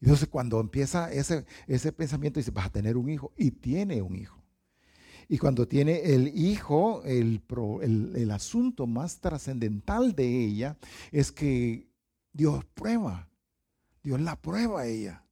Entonces 0.00 0.28
cuando 0.28 0.58
empieza 0.58 1.12
ese, 1.12 1.46
ese 1.68 1.92
pensamiento, 1.92 2.40
dice, 2.40 2.50
vas 2.50 2.66
a 2.66 2.72
tener 2.72 2.96
un 2.96 3.08
hijo. 3.08 3.32
Y 3.36 3.52
tiene 3.52 4.02
un 4.02 4.16
hijo. 4.16 4.42
Y 5.28 5.38
cuando 5.38 5.68
tiene 5.68 6.12
el 6.12 6.26
hijo, 6.36 7.04
el, 7.04 7.40
el, 8.16 8.30
asunto 8.32 8.88
más 8.88 9.20
trascendental 9.20 10.16
de 10.16 10.44
ella 10.44 10.76
es 11.12 11.30
que 11.30 11.88
Dios 12.32 12.64
prueba, 12.74 13.30
Dios 14.02 14.20
la 14.20 14.34
prueba 14.42 14.80
a 14.80 14.86
ella. 14.86 15.24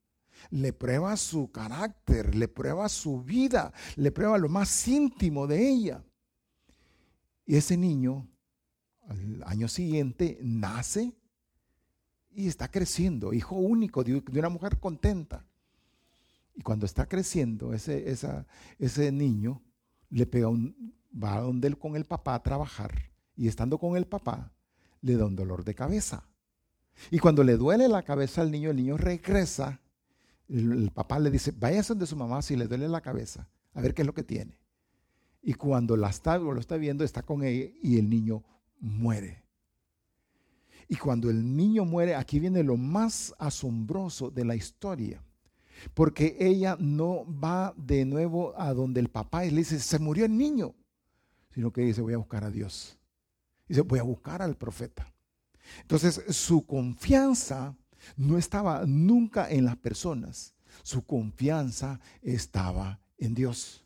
Le 0.50 0.72
prueba 0.72 1.16
su 1.16 1.50
carácter, 1.50 2.36
le 2.36 2.46
prueba 2.46 2.88
su 2.88 3.22
vida, 3.22 3.72
le 3.96 4.12
prueba 4.12 4.38
lo 4.38 4.48
más 4.48 4.86
íntimo 4.86 5.48
de 5.48 5.68
ella. 5.68 6.04
Y 7.44 7.56
ese 7.56 7.76
niño, 7.76 8.28
al 9.12 9.42
año 9.46 9.68
siguiente, 9.68 10.38
nace 10.42 11.12
y 12.34 12.48
está 12.48 12.68
creciendo, 12.68 13.32
hijo 13.32 13.56
único 13.56 14.02
de 14.04 14.22
una 14.38 14.48
mujer 14.48 14.78
contenta. 14.78 15.44
Y 16.54 16.62
cuando 16.62 16.86
está 16.86 17.06
creciendo 17.06 17.72
ese, 17.72 18.10
ese 18.78 19.12
niño, 19.12 19.62
le 20.10 20.26
pega 20.26 20.48
un, 20.48 20.94
va 21.12 21.40
donde 21.40 21.74
con 21.74 21.96
el 21.96 22.04
papá 22.04 22.34
a 22.34 22.42
trabajar 22.42 22.92
y 23.36 23.48
estando 23.48 23.78
con 23.78 23.96
el 23.96 24.06
papá 24.06 24.52
le 25.00 25.16
da 25.16 25.26
un 25.26 25.36
dolor 25.36 25.64
de 25.64 25.74
cabeza. 25.74 26.24
Y 27.10 27.18
cuando 27.18 27.42
le 27.42 27.56
duele 27.56 27.88
la 27.88 28.02
cabeza 28.02 28.42
al 28.42 28.50
niño, 28.50 28.70
el 28.70 28.76
niño 28.76 28.96
regresa, 28.96 29.80
el, 30.48 30.90
papá 30.92 31.18
le 31.18 31.30
dice, 31.30 31.52
vaya 31.52 31.82
donde 31.82 32.06
su 32.06 32.16
mamá 32.16 32.42
si 32.42 32.56
le 32.56 32.66
duele 32.66 32.88
la 32.88 33.00
cabeza, 33.00 33.48
a 33.74 33.80
ver 33.80 33.94
qué 33.94 34.02
es 34.02 34.06
lo 34.06 34.14
que 34.14 34.22
tiene. 34.22 34.58
Y 35.42 35.54
cuando 35.54 35.96
la 35.96 36.10
está, 36.10 36.38
lo 36.38 36.60
está 36.60 36.76
viendo, 36.76 37.02
está 37.02 37.22
con 37.22 37.42
ella 37.42 37.72
y 37.82 37.98
el 37.98 38.08
niño 38.08 38.44
muere. 38.82 39.42
Y 40.88 40.96
cuando 40.96 41.30
el 41.30 41.56
niño 41.56 41.86
muere, 41.86 42.14
aquí 42.14 42.38
viene 42.38 42.62
lo 42.62 42.76
más 42.76 43.34
asombroso 43.38 44.30
de 44.30 44.44
la 44.44 44.54
historia. 44.54 45.24
Porque 45.94 46.36
ella 46.38 46.76
no 46.78 47.24
va 47.26 47.72
de 47.78 48.04
nuevo 48.04 48.52
a 48.60 48.74
donde 48.74 49.00
el 49.00 49.08
papá 49.08 49.46
y 49.46 49.50
le 49.50 49.58
dice, 49.58 49.80
se 49.80 49.98
murió 49.98 50.26
el 50.26 50.36
niño, 50.36 50.74
sino 51.50 51.72
que 51.72 51.80
dice, 51.80 52.02
voy 52.02 52.12
a 52.12 52.18
buscar 52.18 52.44
a 52.44 52.50
Dios. 52.50 52.98
Dice, 53.66 53.80
voy 53.80 54.00
a 54.00 54.04
buscar 54.04 54.42
al 54.42 54.56
profeta. 54.56 55.10
Entonces, 55.80 56.22
su 56.28 56.66
confianza 56.66 57.74
no 58.16 58.36
estaba 58.36 58.84
nunca 58.86 59.50
en 59.50 59.64
las 59.64 59.76
personas, 59.76 60.54
su 60.82 61.04
confianza 61.04 62.00
estaba 62.20 63.00
en 63.16 63.34
Dios. 63.34 63.84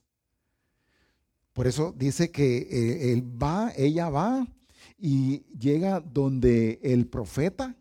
Por 1.52 1.66
eso 1.66 1.94
dice 1.96 2.30
que 2.30 2.58
eh, 2.58 3.12
él 3.12 3.22
va, 3.22 3.72
ella 3.76 4.10
va 4.10 4.46
y 4.98 5.44
llega 5.58 6.00
donde 6.00 6.80
el 6.82 7.06
profeta 7.06 7.76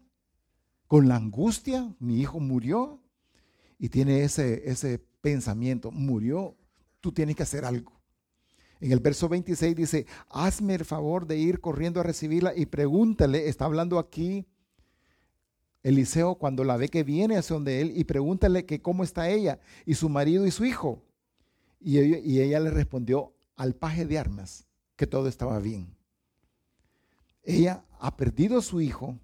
con 0.87 1.07
la 1.07 1.15
angustia, 1.15 1.93
mi 1.99 2.19
hijo 2.21 2.39
murió, 2.39 3.01
y 3.77 3.89
tiene 3.89 4.23
ese, 4.23 4.69
ese 4.69 4.99
pensamiento, 5.21 5.91
murió, 5.91 6.55
tú 7.01 7.11
tienes 7.11 7.35
que 7.35 7.43
hacer 7.43 7.65
algo. 7.65 7.93
En 8.79 8.91
el 8.91 8.99
verso 8.99 9.29
26 9.29 9.75
dice, 9.75 10.05
hazme 10.29 10.75
el 10.75 10.85
favor 10.85 11.25
de 11.25 11.37
ir 11.37 11.59
corriendo 11.59 11.99
a 11.99 12.03
recibirla 12.03 12.53
y 12.55 12.65
pregúntale, 12.65 13.47
está 13.49 13.65
hablando 13.65 13.99
aquí 13.99 14.45
Eliseo 15.85 16.35
cuando 16.35 16.63
la 16.63 16.77
ve 16.77 16.89
que 16.89 17.03
viene 17.03 17.37
hacia 17.37 17.53
donde 17.53 17.79
él 17.79 17.93
y 17.95 18.05
pregúntale 18.05 18.65
que 18.65 18.81
cómo 18.81 19.03
está 19.03 19.29
ella 19.29 19.59
y 19.85 19.93
su 19.93 20.09
marido 20.09 20.45
y 20.47 20.51
su 20.51 20.65
hijo. 20.65 21.03
Y 21.79 21.99
ella, 21.99 22.17
y 22.17 22.41
ella 22.41 22.59
le 22.59 22.71
respondió 22.71 23.33
al 23.55 23.75
paje 23.75 24.05
de 24.05 24.17
armas 24.17 24.65
que 24.95 25.05
todo 25.05 25.27
estaba 25.27 25.59
bien. 25.59 25.94
Ella 27.45 27.85
ha 27.99 28.15
perdido 28.17 28.57
a 28.57 28.61
su 28.61 28.81
hijo, 28.81 29.17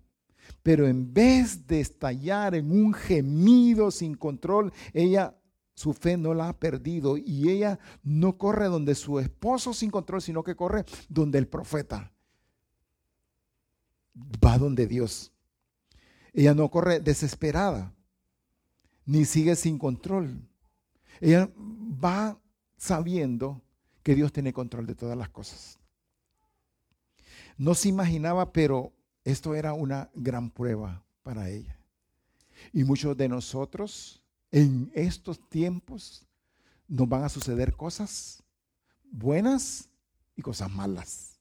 pero 0.63 0.87
en 0.87 1.13
vez 1.13 1.67
de 1.67 1.81
estallar 1.81 2.55
en 2.55 2.71
un 2.71 2.93
gemido 2.93 3.91
sin 3.91 4.15
control, 4.15 4.71
ella 4.93 5.35
su 5.73 5.93
fe 5.93 6.15
no 6.17 6.33
la 6.33 6.49
ha 6.49 6.59
perdido 6.59 7.17
y 7.17 7.49
ella 7.49 7.79
no 8.03 8.37
corre 8.37 8.67
donde 8.67 8.93
su 8.93 9.19
esposo 9.19 9.73
sin 9.73 9.89
control, 9.89 10.21
sino 10.21 10.43
que 10.43 10.55
corre 10.55 10.85
donde 11.09 11.39
el 11.39 11.47
profeta. 11.47 12.11
Va 14.45 14.57
donde 14.57 14.85
Dios. 14.85 15.31
Ella 16.33 16.53
no 16.53 16.69
corre 16.69 16.99
desesperada, 16.99 17.93
ni 19.05 19.25
sigue 19.25 19.55
sin 19.55 19.79
control. 19.79 20.47
Ella 21.19 21.49
va 21.57 22.39
sabiendo 22.77 23.61
que 24.03 24.15
Dios 24.15 24.31
tiene 24.31 24.53
control 24.53 24.85
de 24.85 24.95
todas 24.95 25.17
las 25.17 25.29
cosas. 25.29 25.80
No 27.57 27.75
se 27.75 27.89
imaginaba, 27.89 28.51
pero 28.51 28.93
esto 29.23 29.55
era 29.55 29.73
una 29.73 30.09
gran 30.13 30.49
prueba 30.49 31.03
para 31.23 31.49
ella. 31.49 31.77
Y 32.73 32.83
muchos 32.83 33.15
de 33.17 33.29
nosotros 33.29 34.21
en 34.51 34.91
estos 34.93 35.39
tiempos 35.49 36.27
nos 36.87 37.07
van 37.07 37.23
a 37.23 37.29
suceder 37.29 37.75
cosas 37.75 38.43
buenas 39.09 39.89
y 40.35 40.41
cosas 40.41 40.71
malas. 40.71 41.39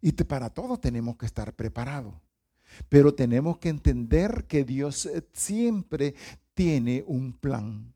Y 0.00 0.12
para 0.12 0.50
todo 0.50 0.78
tenemos 0.78 1.16
que 1.16 1.26
estar 1.26 1.54
preparados. 1.54 2.14
Pero 2.88 3.14
tenemos 3.14 3.58
que 3.58 3.68
entender 3.68 4.46
que 4.46 4.64
Dios 4.64 5.08
siempre 5.32 6.14
tiene 6.54 7.04
un 7.06 7.32
plan 7.32 7.92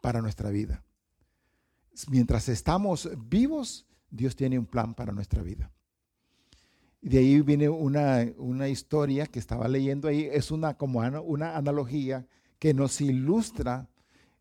para 0.00 0.20
nuestra 0.20 0.50
vida. 0.50 0.84
Mientras 2.08 2.48
estamos 2.48 3.08
vivos, 3.28 3.86
Dios 4.10 4.36
tiene 4.36 4.58
un 4.58 4.66
plan 4.66 4.94
para 4.94 5.12
nuestra 5.12 5.42
vida. 5.42 5.72
De 7.08 7.16
ahí 7.16 7.40
viene 7.40 7.70
una, 7.70 8.68
historia 8.68 9.26
que 9.26 9.38
estaba 9.38 9.66
leyendo 9.66 10.08
ahí, 10.08 10.28
es 10.30 10.50
una, 10.50 10.74
como 10.76 10.98
una 10.98 11.56
analogía 11.56 12.26
que 12.58 12.74
nos 12.74 13.00
ilustra 13.00 13.88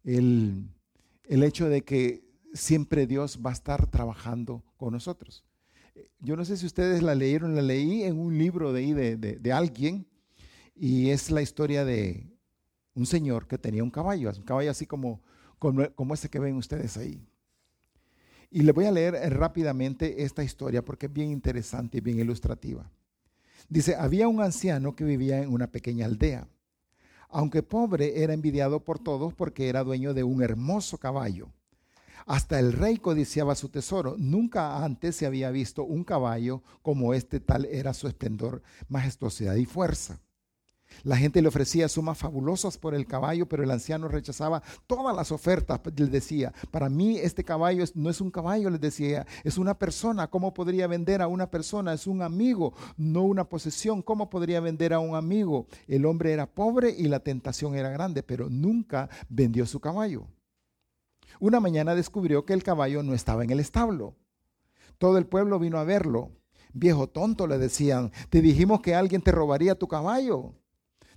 el, 0.04 0.68
hecho 1.24 1.70
de 1.70 1.84
que 1.84 2.26
siempre 2.54 3.08
Dios 3.08 3.40
va 3.46 3.52
a 3.52 3.54
estar 3.54 3.88
trabajando 3.88 4.66
con 4.76 4.92
nosotros. 4.92 5.46
Yo 6.20 6.36
no 6.36 6.44
sé 6.44 6.58
si 6.58 6.66
ustedes 6.66 7.02
la 7.02 7.16
leyeron, 7.16 7.56
la 7.56 7.62
leí 7.62 8.04
en 8.04 8.20
un 8.20 8.38
libro 8.38 8.74
de, 8.74 8.80
ahí 8.82 8.94
de, 8.94 9.52
alguien 9.54 10.06
y 10.76 11.12
es 11.12 11.32
la 11.32 11.42
historia 11.42 11.86
de 11.86 12.28
un 12.96 13.06
señor 13.06 13.48
que 13.48 13.58
tenía 13.58 13.82
un 13.82 13.92
caballo, 13.92 14.30
un 14.36 14.44
caballo 14.44 14.72
así 14.72 14.86
como, 14.86 15.22
como, 15.58 15.90
como 15.96 16.14
ese 16.14 16.30
que 16.30 16.40
ven 16.40 16.58
ustedes 16.58 16.98
ahí. 16.98 17.26
Y 18.50 18.62
le 18.62 18.72
voy 18.72 18.86
a 18.86 18.92
leer 18.92 19.14
rápidamente 19.34 20.24
esta 20.24 20.44
historia 20.44 20.84
porque 20.84 21.08
es 21.08 21.14
bien 21.14 21.32
interesante 21.32 21.98
y 21.98 22.02
bien 22.02 22.20
ilustrativa. 22.20 22.90
Dice, 23.70 23.96
había 23.96 24.28
un 24.28 24.42
anciano 24.42 24.96
que 24.96 25.04
vivía 25.04 25.42
en 25.42 25.52
una 25.52 25.68
pequeña 25.68 26.06
aldea. 26.06 26.48
Aunque 27.30 27.64
pobre, 27.64 28.24
era 28.24 28.34
envidiado 28.34 28.84
por 28.84 29.00
todos 29.00 29.34
porque 29.34 29.68
era 29.68 29.84
dueño 29.84 30.14
de 30.14 30.24
un 30.24 30.42
hermoso 30.42 30.98
caballo. 30.98 31.50
Hasta 32.26 32.60
el 32.60 32.74
rey 32.74 32.98
codiciaba 32.98 33.56
su 33.56 33.70
tesoro. 33.70 34.16
Nunca 34.18 34.84
antes 34.84 35.16
se 35.18 35.26
había 35.26 35.52
visto 35.52 35.84
un 35.84 36.04
caballo 36.04 36.62
como 36.82 37.14
este, 37.14 37.40
tal 37.40 37.66
era 37.66 37.94
su 37.94 38.08
esplendor, 38.08 38.62
majestuosidad 38.88 39.56
y 39.56 39.66
fuerza. 39.66 40.20
La 41.04 41.18
gente 41.18 41.42
le 41.42 41.48
ofrecía 41.48 41.88
sumas 41.88 42.18
fabulosas 42.18 42.78
por 42.78 42.96
el 42.96 43.06
caballo, 43.06 43.48
pero 43.48 43.64
el 43.64 43.72
anciano 43.72 44.08
rechazaba 44.08 44.64
todas 44.88 45.16
las 45.16 45.32
ofertas. 45.32 45.80
Le 45.96 46.08
decía, 46.08 46.54
para 46.72 46.90
mí 46.90 47.18
este 47.18 47.44
caballo 47.44 47.84
no 47.96 48.10
es 48.10 48.22
un 48.22 48.32
caballo, 48.32 48.70
les 48.70 48.82
decía, 48.82 49.26
es 49.44 49.58
una 49.58 49.78
persona. 49.78 50.28
¿Cómo 50.28 50.54
podría 50.54 50.88
vender 50.88 51.22
a 51.22 51.28
una 51.28 51.50
persona? 51.50 51.94
Es 51.94 52.08
un 52.08 52.22
amigo, 52.22 52.74
no 52.98 53.24
una 53.24 53.44
posesión. 53.48 54.02
¿Cómo 54.02 54.30
podría 54.30 54.60
vender 54.60 54.94
a 54.94 55.00
un 55.00 55.16
amigo? 55.16 55.68
El 55.88 56.06
hombre 56.06 56.34
era 56.34 56.46
pobre 56.46 56.90
y 56.98 57.08
la 57.08 57.20
tentación 57.20 57.76
era 57.76 57.90
grande, 57.90 58.24
pero 58.24 58.50
nunca 58.50 59.10
vendió 59.30 59.66
su 59.66 59.80
caballo. 59.80 60.28
Una 61.40 61.60
mañana 61.60 61.94
descubrió 61.96 62.46
que 62.46 62.54
el 62.54 62.64
caballo 62.64 63.04
no 63.04 63.14
estaba 63.14 63.44
en 63.44 63.52
el 63.52 63.60
establo. 63.60 64.16
Todo 64.98 65.18
el 65.18 65.28
pueblo 65.28 65.60
vino 65.60 65.78
a 65.78 65.84
verlo. 65.84 66.32
Viejo 66.74 67.08
tonto, 67.08 67.48
le 67.48 67.58
decían, 67.58 68.12
te 68.30 68.42
dijimos 68.42 68.82
que 68.82 68.96
alguien 68.96 69.22
te 69.22 69.32
robaría 69.32 69.76
tu 69.76 69.88
caballo. 69.88 70.54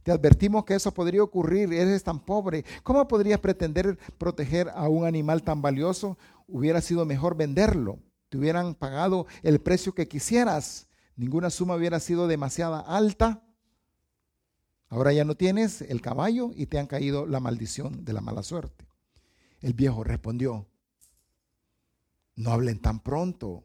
Te 0.02 0.12
advertimos 0.12 0.64
que 0.64 0.74
eso 0.74 0.92
podría 0.92 1.22
ocurrir, 1.22 1.72
eres 1.72 2.02
tan 2.02 2.20
pobre. 2.20 2.64
¿Cómo 2.82 3.06
podrías 3.06 3.40
pretender 3.40 3.98
proteger 4.18 4.70
a 4.70 4.88
un 4.88 5.04
animal 5.04 5.42
tan 5.42 5.60
valioso? 5.60 6.16
Hubiera 6.46 6.80
sido 6.80 7.04
mejor 7.04 7.36
venderlo. 7.36 7.98
Te 8.28 8.38
hubieran 8.38 8.74
pagado 8.74 9.26
el 9.42 9.60
precio 9.60 9.94
que 9.94 10.08
quisieras. 10.08 10.88
Ninguna 11.16 11.50
suma 11.50 11.76
hubiera 11.76 12.00
sido 12.00 12.28
demasiado 12.28 12.86
alta. 12.86 13.42
Ahora 14.88 15.12
ya 15.12 15.24
no 15.24 15.36
tienes 15.36 15.82
el 15.82 16.00
caballo 16.00 16.50
y 16.54 16.66
te 16.66 16.78
han 16.78 16.86
caído 16.86 17.26
la 17.26 17.40
maldición 17.40 18.04
de 18.04 18.12
la 18.12 18.20
mala 18.20 18.42
suerte. 18.42 18.86
El 19.60 19.74
viejo 19.74 20.02
respondió, 20.02 20.66
no 22.36 22.52
hablen 22.52 22.80
tan 22.80 23.00
pronto. 23.00 23.64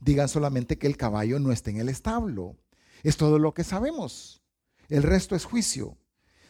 Digan 0.00 0.28
solamente 0.28 0.78
que 0.78 0.86
el 0.86 0.96
caballo 0.96 1.38
no 1.38 1.52
está 1.52 1.70
en 1.70 1.76
el 1.76 1.90
establo. 1.90 2.56
Es 3.02 3.16
todo 3.16 3.38
lo 3.38 3.52
que 3.52 3.64
sabemos. 3.64 4.43
El 4.88 5.02
resto 5.02 5.34
es 5.34 5.44
juicio. 5.44 5.96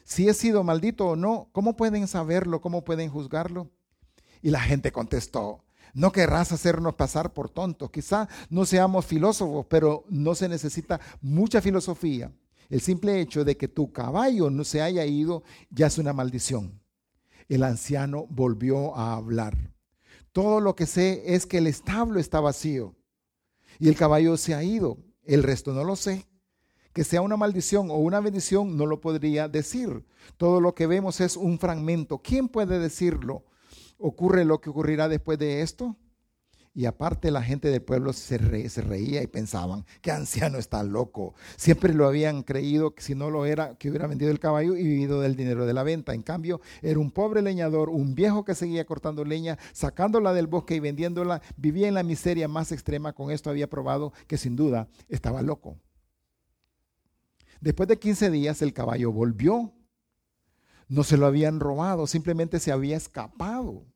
Si 0.05 0.29
he 0.29 0.35
sido 0.35 0.65
maldito 0.65 1.07
o 1.09 1.17
no, 1.17 1.49
¿cómo 1.53 1.77
pueden 1.77 2.07
saberlo? 2.07 2.61
¿Cómo 2.61 2.85
pueden 2.85 3.11
juzgarlo? 3.11 3.71
Y 4.43 4.51
la 4.51 4.61
gente 4.61 4.93
contestó, 4.93 5.65
no 5.95 6.13
querrás 6.13 6.53
hacernos 6.53 6.95
pasar 6.95 7.33
por 7.33 7.49
tontos. 7.49 7.91
Quizá 7.91 8.29
no 8.51 8.67
seamos 8.67 9.07
filósofos, 9.07 9.67
pero 9.67 10.05
no 10.11 10.35
se 10.35 10.49
necesita 10.49 11.01
mucha 11.23 11.63
filosofía. 11.63 12.33
El 12.69 12.81
simple 12.81 13.21
hecho 13.21 13.45
de 13.45 13.57
que 13.57 13.69
tu 13.69 13.93
caballo 13.93 14.51
no 14.51 14.65
se 14.65 14.83
haya 14.83 15.07
ido 15.07 15.43
ya 15.71 15.87
es 15.87 15.99
una 15.99 16.13
maldición. 16.13 16.81
El 17.49 17.63
anciano 17.63 18.27
volvió 18.29 18.97
a 18.97 19.15
hablar. 19.15 19.73
Todo 20.33 20.61
lo 20.61 20.75
que 20.75 20.87
sé 20.87 21.35
es 21.35 21.47
que 21.47 21.59
el 21.59 21.67
establo 21.67 22.19
está 22.19 22.41
vacío 22.41 22.97
y 23.79 23.89
el 23.89 23.97
caballo 23.97 24.37
se 24.37 24.55
ha 24.55 24.63
ido. 24.63 24.99
El 25.23 25.43
resto 25.43 25.73
no 25.73 25.85
lo 25.85 25.97
sé 25.97 26.27
que 26.95 27.05
sea 27.05 27.21
una 27.21 27.37
maldición 27.37 27.91
o 27.91 27.97
una 27.97 28.21
bendición, 28.21 28.77
no 28.77 28.87
lo 28.87 29.01
podría 29.01 29.49
decir. 29.49 30.07
Todo 30.37 30.61
lo 30.61 30.75
que 30.75 30.87
vemos 30.87 31.21
es 31.21 31.37
un 31.37 31.59
fragmento. 31.59 32.19
¿Quién 32.19 32.49
puede 32.49 32.79
decirlo? 32.79 33.45
¿Ocurre 33.99 34.45
lo 34.45 34.61
que 34.61 34.71
ocurrirá 34.71 35.09
después 35.09 35.39
de 35.39 35.61
esto? 35.61 35.97
Y 36.73 36.87
aparte 36.87 37.31
la 37.31 37.43
gente 37.43 37.69
del 37.69 37.83
pueblo 37.83 38.13
se, 38.13 38.39
reía 38.39 39.23
y 39.23 39.27
pensaban, 39.27 39.85
que 40.03 40.13
anciano 40.13 40.59
está 40.59 40.83
loco. 40.85 41.35
Siempre 41.57 41.95
lo 41.95 42.07
habían 42.07 42.43
creído 42.43 42.95
que 42.95 43.03
si 43.03 43.15
no 43.15 43.29
lo 43.29 43.45
era, 43.45 43.77
que 43.77 43.91
hubiera 43.91 44.07
vendido 44.07 44.31
el 44.31 44.41
caballo 44.41 44.77
y 44.77 44.83
vivido 44.83 45.21
del 45.21 45.37
dinero 45.37 45.67
de 45.67 45.75
la 45.75 45.83
venta. 45.83 46.15
En 46.15 46.23
cambio, 46.23 46.61
era 46.81 46.99
un 47.01 47.11
pobre 47.11 47.43
leñador, 47.43 47.91
un 47.91 48.15
viejo 48.15 48.45
que 48.45 48.55
seguía 48.55 48.85
cortando 48.85 49.25
leña, 49.25 49.59
sacándola 49.73 50.33
del 50.33 50.47
bosque 50.47 50.77
y 50.77 50.81
vendiéndola. 50.81 51.43
Vivía 51.57 51.89
en 51.89 51.95
la 51.95 52.03
miseria 52.05 52.47
más 52.47 52.71
extrema. 52.71 53.13
Con 53.13 53.33
esto 53.33 53.51
había 53.51 53.69
probado 53.69 54.13
que 54.29 54.39
sin 54.39 54.55
duda 54.55 54.89
estaba 55.09 55.43
loco. 55.43 55.79
Después 57.65 57.89
de 57.89 57.99
15 57.99 58.31
días 58.31 58.61
el 58.61 58.75
caballo 58.75 59.11
volvió. 59.11 59.73
No 60.87 61.03
se 61.03 61.17
lo 61.17 61.25
habían 61.25 61.61
robado, 61.61 62.07
simplemente 62.07 62.61
se 62.61 62.71
había 62.71 62.95
escapado 62.95 63.87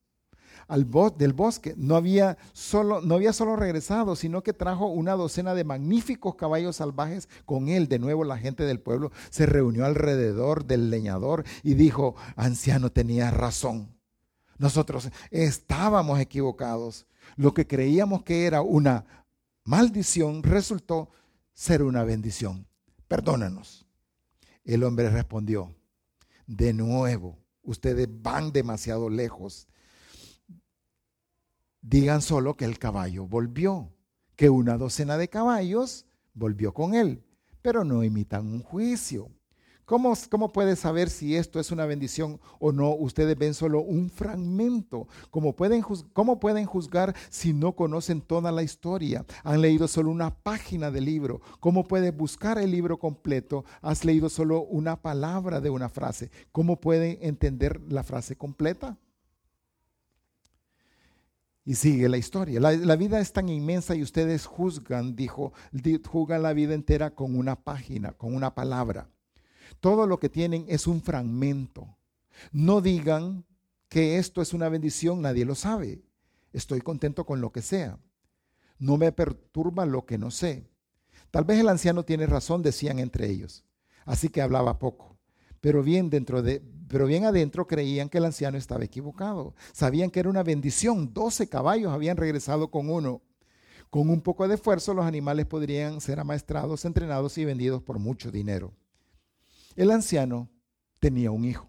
al 0.68 0.88
del 1.18 1.34
bosque. 1.34 1.74
No 1.76 1.94
había, 1.94 2.38
solo, 2.54 3.02
no 3.02 3.14
había 3.14 3.34
solo 3.34 3.56
regresado, 3.56 4.16
sino 4.16 4.42
que 4.42 4.54
trajo 4.54 4.86
una 4.86 5.12
docena 5.12 5.52
de 5.52 5.64
magníficos 5.64 6.34
caballos 6.36 6.76
salvajes 6.76 7.28
con 7.44 7.68
él. 7.68 7.88
De 7.88 7.98
nuevo 7.98 8.24
la 8.24 8.38
gente 8.38 8.64
del 8.64 8.80
pueblo 8.80 9.12
se 9.28 9.44
reunió 9.44 9.84
alrededor 9.84 10.64
del 10.64 10.88
leñador 10.88 11.44
y 11.62 11.74
dijo, 11.74 12.16
anciano 12.36 12.90
tenía 12.90 13.30
razón. 13.30 13.94
Nosotros 14.56 15.10
estábamos 15.30 16.20
equivocados. 16.20 17.06
Lo 17.36 17.52
que 17.52 17.66
creíamos 17.66 18.22
que 18.22 18.46
era 18.46 18.62
una 18.62 19.04
maldición 19.64 20.42
resultó 20.42 21.10
ser 21.52 21.82
una 21.82 22.02
bendición 22.02 22.67
perdónanos. 23.08 23.86
El 24.64 24.84
hombre 24.84 25.10
respondió, 25.10 25.74
de 26.46 26.72
nuevo, 26.72 27.38
ustedes 27.62 28.08
van 28.10 28.52
demasiado 28.52 29.10
lejos. 29.10 29.66
Digan 31.80 32.22
solo 32.22 32.54
que 32.56 32.64
el 32.66 32.78
caballo 32.78 33.26
volvió, 33.26 33.92
que 34.36 34.50
una 34.50 34.76
docena 34.76 35.16
de 35.16 35.28
caballos 35.28 36.06
volvió 36.34 36.72
con 36.72 36.94
él, 36.94 37.24
pero 37.62 37.84
no 37.84 38.04
imitan 38.04 38.46
un 38.46 38.62
juicio. 38.62 39.30
¿Cómo, 39.88 40.52
puede 40.52 40.76
saber 40.76 41.08
si 41.08 41.34
esto 41.34 41.58
es 41.58 41.72
una 41.72 41.86
bendición 41.86 42.38
o 42.58 42.72
no? 42.72 42.94
Ustedes 42.94 43.38
ven 43.38 43.54
solo 43.54 43.80
un 43.80 44.10
fragmento. 44.10 45.08
¿Cómo 45.30 45.56
pueden, 45.56 45.82
¿Cómo 46.12 46.38
pueden 46.38 46.66
juzgar 46.66 47.16
si 47.30 47.54
no 47.54 47.74
conocen 47.74 48.20
toda 48.20 48.52
la 48.52 48.62
historia? 48.62 49.24
Han 49.44 49.62
leído 49.62 49.88
solo 49.88 50.10
una 50.10 50.42
página 50.42 50.90
del 50.90 51.06
libro. 51.06 51.40
¿Cómo 51.58 51.88
puedes 51.88 52.14
buscar 52.14 52.58
el 52.58 52.70
libro 52.70 52.98
completo? 52.98 53.64
Has 53.80 54.04
leído 54.04 54.28
solo 54.28 54.60
una 54.60 55.00
palabra 55.00 55.58
de 55.58 55.70
una 55.70 55.88
frase. 55.88 56.30
¿Cómo 56.52 56.78
pueden 56.78 57.16
entender 57.22 57.80
la 57.90 58.02
frase 58.02 58.36
completa? 58.36 58.98
Y 61.64 61.76
sigue 61.76 62.10
la 62.10 62.18
historia. 62.18 62.60
La, 62.60 62.96
vida 62.96 63.20
es 63.20 63.32
tan 63.32 63.48
inmensa 63.48 63.94
y 63.94 64.02
ustedes 64.02 64.44
juzgan, 64.44 65.16
dijo, 65.16 65.54
juzgan 66.06 66.42
la 66.42 66.52
vida 66.52 66.74
entera 66.74 67.14
con 67.14 67.34
una 67.34 67.56
página, 67.56 68.12
con 68.12 68.34
una 68.34 68.54
palabra. 68.54 69.08
Todo 69.80 70.06
lo 70.06 70.18
que 70.18 70.28
tienen 70.28 70.64
es 70.68 70.86
un 70.86 71.02
fragmento. 71.02 71.96
No 72.52 72.80
digan 72.80 73.44
que 73.88 74.18
esto 74.18 74.42
es 74.42 74.52
una 74.52 74.68
bendición, 74.68 75.22
nadie 75.22 75.44
lo 75.44 75.54
sabe. 75.54 76.02
Estoy 76.52 76.80
contento 76.80 77.26
con 77.26 77.40
lo 77.40 77.52
que 77.52 77.62
sea. 77.62 77.98
No 78.78 78.96
me 78.96 79.12
perturba 79.12 79.86
lo 79.86 80.06
que 80.06 80.18
no 80.18 80.30
sé. 80.30 80.70
Tal 81.30 81.44
vez 81.44 81.58
el 81.60 81.68
anciano 81.68 82.04
tiene 82.04 82.26
razón, 82.26 82.62
decían 82.62 82.98
entre 82.98 83.28
ellos. 83.28 83.64
Así 84.04 84.28
que 84.28 84.40
hablaba 84.40 84.78
poco. 84.78 85.18
Pero 85.60 85.82
bien 85.82 86.10
dentro 86.10 86.42
de, 86.42 86.62
pero 86.88 87.06
bien 87.06 87.24
adentro 87.24 87.66
creían 87.66 88.08
que 88.08 88.18
el 88.18 88.24
anciano 88.24 88.56
estaba 88.56 88.84
equivocado. 88.84 89.54
Sabían 89.72 90.10
que 90.10 90.20
era 90.20 90.30
una 90.30 90.42
bendición. 90.42 91.12
Doce 91.12 91.48
caballos 91.48 91.92
habían 91.92 92.16
regresado 92.16 92.70
con 92.70 92.88
uno. 92.88 93.22
Con 93.90 94.10
un 94.10 94.20
poco 94.20 94.46
de 94.46 94.54
esfuerzo 94.54 94.94
los 94.94 95.06
animales 95.06 95.46
podrían 95.46 96.00
ser 96.00 96.20
amaestrados, 96.20 96.84
entrenados 96.84 97.36
y 97.38 97.44
vendidos 97.44 97.82
por 97.82 97.98
mucho 97.98 98.30
dinero. 98.30 98.72
El 99.78 99.92
anciano 99.92 100.50
tenía 100.98 101.30
un 101.30 101.44
hijo. 101.44 101.68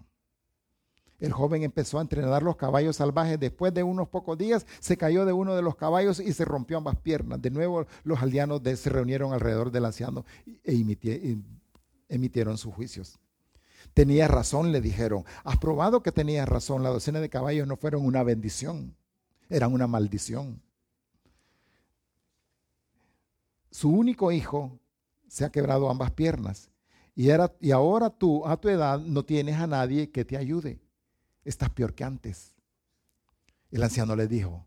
El 1.20 1.32
joven 1.32 1.62
empezó 1.62 2.00
a 2.00 2.02
entrenar 2.02 2.42
los 2.42 2.56
caballos 2.56 2.96
salvajes. 2.96 3.40
Después 3.40 3.72
de 3.72 3.84
unos 3.84 4.08
pocos 4.08 4.36
días 4.36 4.66
se 4.80 4.98
cayó 4.98 5.26
de 5.26 5.34
uno 5.34 5.56
de 5.56 5.62
los 5.62 5.76
caballos 5.76 6.20
y 6.20 6.34
se 6.34 6.44
rompió 6.44 6.80
ambas 6.80 6.96
piernas. 6.96 7.40
De 7.40 7.52
nuevo 7.52 7.86
los 8.04 8.20
aldeanos 8.24 8.62
se 8.80 8.90
reunieron 8.90 9.32
alrededor 9.32 9.70
del 9.70 9.86
anciano 9.86 10.26
e 10.64 10.84
emitieron 12.10 12.58
sus 12.58 12.74
juicios. 12.74 13.20
Tenía 13.94 14.28
razón, 14.28 14.72
le 14.72 14.82
dijeron. 14.82 15.24
Has 15.44 15.58
probado 15.58 16.02
que 16.02 16.12
tenías 16.12 16.50
razón. 16.50 16.82
La 16.82 16.90
docena 16.90 17.20
de 17.20 17.30
caballos 17.30 17.68
no 17.68 17.78
fueron 17.78 18.04
una 18.04 18.24
bendición, 18.24 18.96
eran 19.50 19.72
una 19.72 19.86
maldición. 19.86 20.64
Su 23.70 23.92
único 23.92 24.32
hijo 24.32 24.80
se 25.28 25.46
ha 25.46 25.52
quebrado 25.52 25.92
ambas 25.92 26.10
piernas. 26.10 26.72
Y, 27.20 27.32
ahora 27.72 28.10
tú, 28.10 28.48
a 28.48 28.56
tu 28.56 28.70
edad, 28.70 28.98
no 28.98 29.26
tienes 29.26 29.58
a 29.58 29.68
nadie 29.68 30.10
que 30.10 30.24
te 30.24 30.38
ayude. 30.38 30.80
Estás 31.44 31.70
peor 31.70 31.94
que 31.94 32.06
antes. 32.06 32.56
El 33.72 33.84
anciano 33.84 34.16
le 34.16 34.26
dijo, 34.26 34.66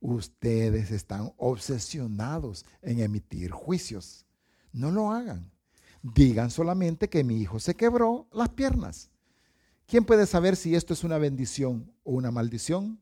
ustedes 0.00 0.90
están 0.90 1.34
obsesionados 1.36 2.64
en 2.80 3.00
emitir 3.00 3.50
juicios. 3.50 4.24
No 4.72 4.90
lo 4.90 5.10
hagan. 5.10 5.52
Digan 6.02 6.50
solamente 6.50 7.10
que 7.10 7.22
mi 7.22 7.36
hijo 7.42 7.60
se 7.60 7.74
quebró 7.74 8.28
las 8.32 8.48
piernas. 8.48 9.10
¿Quién 9.86 10.06
puede 10.06 10.24
saber 10.24 10.56
si 10.56 10.74
esto 10.74 10.94
es 10.94 11.04
una 11.04 11.18
bendición 11.18 11.92
o 12.02 12.12
una 12.12 12.30
maldición? 12.30 12.98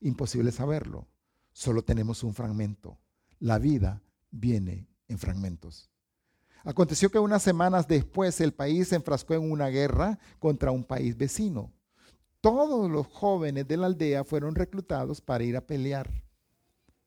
Imposible 0.00 0.52
saberlo. 0.52 1.06
Solo 1.52 1.84
tenemos 1.84 2.24
un 2.24 2.32
fragmento. 2.32 2.98
La 3.40 3.58
vida 3.58 4.00
viene 4.30 4.88
en 5.08 5.18
fragmentos. 5.18 5.91
Aconteció 6.64 7.10
que 7.10 7.18
unas 7.18 7.42
semanas 7.42 7.88
después 7.88 8.40
el 8.40 8.52
país 8.52 8.88
se 8.88 8.96
enfrascó 8.96 9.34
en 9.34 9.50
una 9.50 9.68
guerra 9.68 10.18
contra 10.38 10.70
un 10.70 10.84
país 10.84 11.16
vecino. 11.16 11.72
Todos 12.40 12.90
los 12.90 13.06
jóvenes 13.06 13.66
de 13.68 13.76
la 13.76 13.86
aldea 13.86 14.24
fueron 14.24 14.54
reclutados 14.54 15.20
para 15.20 15.44
ir 15.44 15.56
a 15.56 15.66
pelear. 15.66 16.10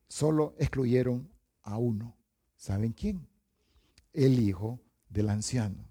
Solo 0.08 0.56
excluyeron 0.58 1.30
a 1.62 1.78
uno. 1.78 2.16
¿Saben 2.56 2.94
quién? 2.94 3.28
El 4.14 4.40
hijo 4.40 4.80
del 5.10 5.30
anciano, 5.30 5.86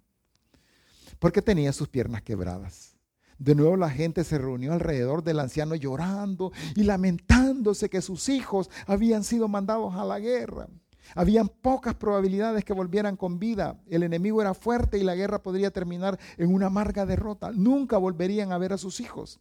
porque 1.19 1.43
tenía 1.43 1.73
sus 1.73 1.89
piernas 1.89 2.23
quebradas. 2.23 2.97
De 3.39 3.55
nuevo 3.55 3.77
la 3.77 3.91
gente 3.91 4.25
se 4.25 4.39
reunió 4.39 4.73
alrededor 4.73 5.23
del 5.23 5.41
anciano 5.41 5.75
llorando 5.75 6.53
y 6.75 6.85
lamentándose 6.85 7.91
que 7.91 8.01
sus 8.01 8.29
hijos 8.29 8.71
habían 8.87 9.25
sido 9.25 9.49
mandados 9.49 9.95
a 9.95 10.05
la 10.05 10.21
guerra. 10.21 10.69
Habían 11.15 11.49
pocas 11.49 11.95
probabilidades 11.95 12.65
que 12.65 12.73
volvieran 12.73 13.17
con 13.17 13.39
vida. 13.39 13.79
El 13.89 14.03
enemigo 14.03 14.41
era 14.41 14.55
fuerte 14.55 14.99
y 14.99 15.03
la 15.03 15.15
guerra 15.15 15.43
podría 15.43 15.71
terminar 15.71 16.19
en 16.37 16.53
una 16.53 16.67
amarga 16.67 17.07
derrota. 17.07 17.53
Nunca 17.53 17.99
volverían 17.99 18.53
a 18.53 18.59
ver 18.59 18.73
a 18.73 18.79
sus 18.79 19.01
hijos. 19.01 19.41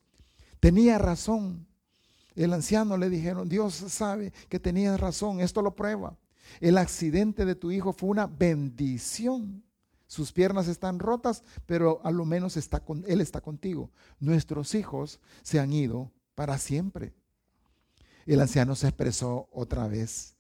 Tenía 0.60 0.98
razón. 0.98 1.68
El 2.36 2.54
anciano 2.54 2.98
le 2.98 3.10
dijeron, 3.10 3.48
Dios 3.48 3.74
sabe 3.74 4.34
que 4.50 4.60
tenía 4.60 4.98
razón, 4.98 5.40
esto 5.40 5.62
lo 5.62 5.76
prueba. 5.76 6.18
El 6.60 6.78
accidente 6.78 7.46
de 7.46 7.56
tu 7.56 7.72
hijo 7.72 7.94
fue 7.94 8.10
una 8.10 8.28
bendición. 8.28 9.64
Sus 10.08 10.32
piernas 10.32 10.68
están 10.68 11.00
rotas, 11.00 11.44
pero 11.66 12.02
a 12.04 12.12
lo 12.12 12.26
menos 12.26 12.58
está 12.58 12.80
con, 12.80 13.04
Él 13.08 13.22
está 13.22 13.42
contigo. 13.42 13.92
Nuestros 14.20 14.76
hijos 14.76 15.20
se 15.42 15.60
han 15.60 15.74
ido 15.74 16.12
para 16.36 16.58
siempre. 16.58 17.14
El 18.26 18.40
anciano 18.40 18.76
se 18.76 18.88
expresó 18.88 19.50
otra 19.52 19.88
vez. 19.88 20.33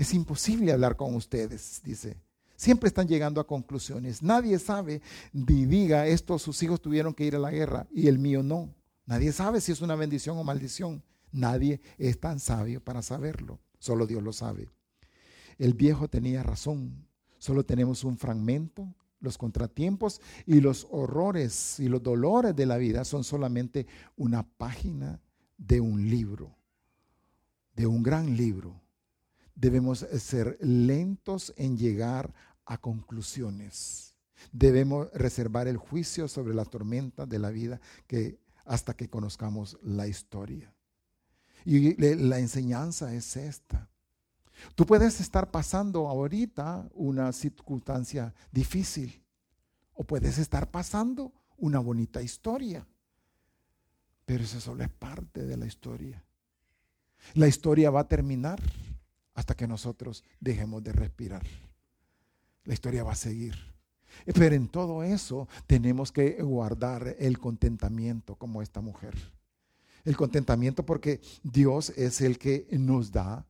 Es 0.00 0.14
imposible 0.14 0.72
hablar 0.72 0.96
con 0.96 1.14
ustedes, 1.14 1.82
dice. 1.84 2.16
Siempre 2.56 2.88
están 2.88 3.06
llegando 3.06 3.38
a 3.38 3.46
conclusiones. 3.46 4.22
Nadie 4.22 4.58
sabe 4.58 5.02
ni 5.30 5.66
diga 5.66 6.06
esto, 6.06 6.38
sus 6.38 6.62
hijos 6.62 6.80
tuvieron 6.80 7.12
que 7.12 7.26
ir 7.26 7.36
a 7.36 7.38
la 7.38 7.50
guerra 7.50 7.86
y 7.92 8.08
el 8.08 8.18
mío 8.18 8.42
no. 8.42 8.74
Nadie 9.04 9.30
sabe 9.30 9.60
si 9.60 9.72
es 9.72 9.82
una 9.82 9.96
bendición 9.96 10.38
o 10.38 10.42
maldición. 10.42 11.04
Nadie 11.32 11.82
es 11.98 12.18
tan 12.18 12.40
sabio 12.40 12.82
para 12.82 13.02
saberlo. 13.02 13.60
Solo 13.78 14.06
Dios 14.06 14.22
lo 14.22 14.32
sabe. 14.32 14.70
El 15.58 15.74
viejo 15.74 16.08
tenía 16.08 16.42
razón. 16.42 17.06
Solo 17.36 17.66
tenemos 17.66 18.02
un 18.02 18.16
fragmento 18.16 18.88
los 19.20 19.36
contratiempos 19.36 20.22
y 20.46 20.62
los 20.62 20.88
horrores 20.90 21.78
y 21.78 21.90
los 21.90 22.02
dolores 22.02 22.56
de 22.56 22.64
la 22.64 22.78
vida 22.78 23.04
son 23.04 23.22
solamente 23.22 23.86
una 24.16 24.48
página 24.48 25.20
de 25.58 25.82
un 25.82 26.08
libro, 26.08 26.56
de 27.74 27.86
un 27.86 28.02
gran 28.02 28.34
libro. 28.34 28.79
Debemos 29.60 29.98
ser 29.98 30.56
lentos 30.62 31.52
en 31.58 31.76
llegar 31.76 32.32
a 32.64 32.78
conclusiones. 32.78 34.16
Debemos 34.52 35.12
reservar 35.12 35.68
el 35.68 35.76
juicio 35.76 36.28
sobre 36.28 36.54
la 36.54 36.64
tormenta 36.64 37.26
de 37.26 37.38
la 37.38 37.50
vida 37.50 37.78
que, 38.06 38.40
hasta 38.64 38.94
que 38.94 39.10
conozcamos 39.10 39.76
la 39.82 40.06
historia. 40.06 40.72
Y 41.66 41.94
la 42.16 42.38
enseñanza 42.38 43.12
es 43.12 43.36
esta. 43.36 43.90
Tú 44.74 44.86
puedes 44.86 45.20
estar 45.20 45.50
pasando 45.50 46.08
ahorita 46.08 46.88
una 46.94 47.30
circunstancia 47.30 48.32
difícil 48.50 49.22
o 49.92 50.04
puedes 50.04 50.38
estar 50.38 50.70
pasando 50.70 51.34
una 51.58 51.80
bonita 51.80 52.22
historia, 52.22 52.86
pero 54.24 54.42
eso 54.42 54.58
solo 54.58 54.84
es 54.84 54.90
parte 54.90 55.44
de 55.44 55.58
la 55.58 55.66
historia. 55.66 56.24
La 57.34 57.46
historia 57.46 57.90
va 57.90 58.00
a 58.00 58.08
terminar 58.08 58.58
hasta 59.34 59.54
que 59.54 59.66
nosotros 59.66 60.24
dejemos 60.40 60.82
de 60.82 60.92
respirar. 60.92 61.46
La 62.64 62.74
historia 62.74 63.04
va 63.04 63.12
a 63.12 63.16
seguir. 63.16 63.54
Pero 64.34 64.54
en 64.54 64.68
todo 64.68 65.02
eso 65.02 65.48
tenemos 65.66 66.12
que 66.12 66.42
guardar 66.42 67.16
el 67.18 67.38
contentamiento 67.38 68.34
como 68.36 68.60
esta 68.60 68.80
mujer. 68.80 69.14
El 70.04 70.16
contentamiento 70.16 70.84
porque 70.84 71.20
Dios 71.42 71.90
es 71.90 72.20
el 72.20 72.38
que 72.38 72.66
nos 72.72 73.12
da 73.12 73.46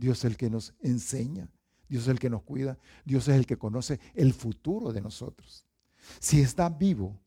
Dios 0.00 0.20
es 0.20 0.24
el 0.24 0.36
que 0.38 0.48
nos 0.48 0.72
enseña, 0.80 1.50
Dios 1.86 2.04
es 2.04 2.08
el 2.08 2.18
que 2.18 2.30
nos 2.30 2.42
cuida, 2.42 2.78
Dios 3.04 3.28
es 3.28 3.36
el 3.36 3.44
que 3.44 3.58
conoce 3.58 4.00
el 4.14 4.32
futuro 4.32 4.94
de 4.94 5.02
nosotros. 5.02 5.66
Si 6.18 6.40
estás 6.40 6.76
vivo, 6.78 7.20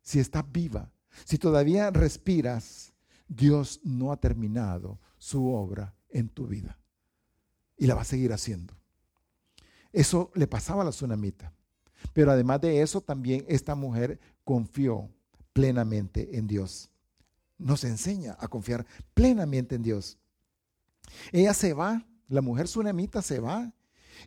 si 0.00 0.20
estás 0.20 0.44
viva, 0.52 0.88
si 1.24 1.36
todavía 1.36 1.90
respiras, 1.90 2.92
Dios 3.26 3.80
no 3.82 4.12
ha 4.12 4.20
terminado 4.20 5.00
su 5.18 5.48
obra 5.48 5.92
en 6.10 6.28
tu 6.28 6.46
vida 6.46 6.79
y 7.80 7.86
la 7.86 7.94
va 7.94 8.02
a 8.02 8.04
seguir 8.04 8.32
haciendo. 8.32 8.74
Eso 9.90 10.30
le 10.34 10.46
pasaba 10.46 10.82
a 10.82 10.84
la 10.84 10.90
tsunamita. 10.90 11.52
Pero 12.12 12.30
además 12.30 12.60
de 12.60 12.82
eso, 12.82 13.00
también 13.00 13.44
esta 13.48 13.74
mujer 13.74 14.20
confió 14.44 15.08
plenamente 15.54 16.36
en 16.36 16.46
Dios. 16.46 16.90
Nos 17.58 17.82
enseña 17.84 18.36
a 18.38 18.48
confiar 18.48 18.86
plenamente 19.14 19.74
en 19.74 19.82
Dios. 19.82 20.18
Ella 21.32 21.54
se 21.54 21.72
va, 21.72 22.06
la 22.28 22.42
mujer 22.42 22.66
tsunamita 22.66 23.22
se 23.22 23.40
va 23.40 23.72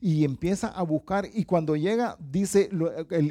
y 0.01 0.25
empieza 0.25 0.67
a 0.67 0.81
buscar 0.81 1.29
y 1.31 1.45
cuando 1.45 1.75
llega, 1.75 2.17
dice, 2.19 2.69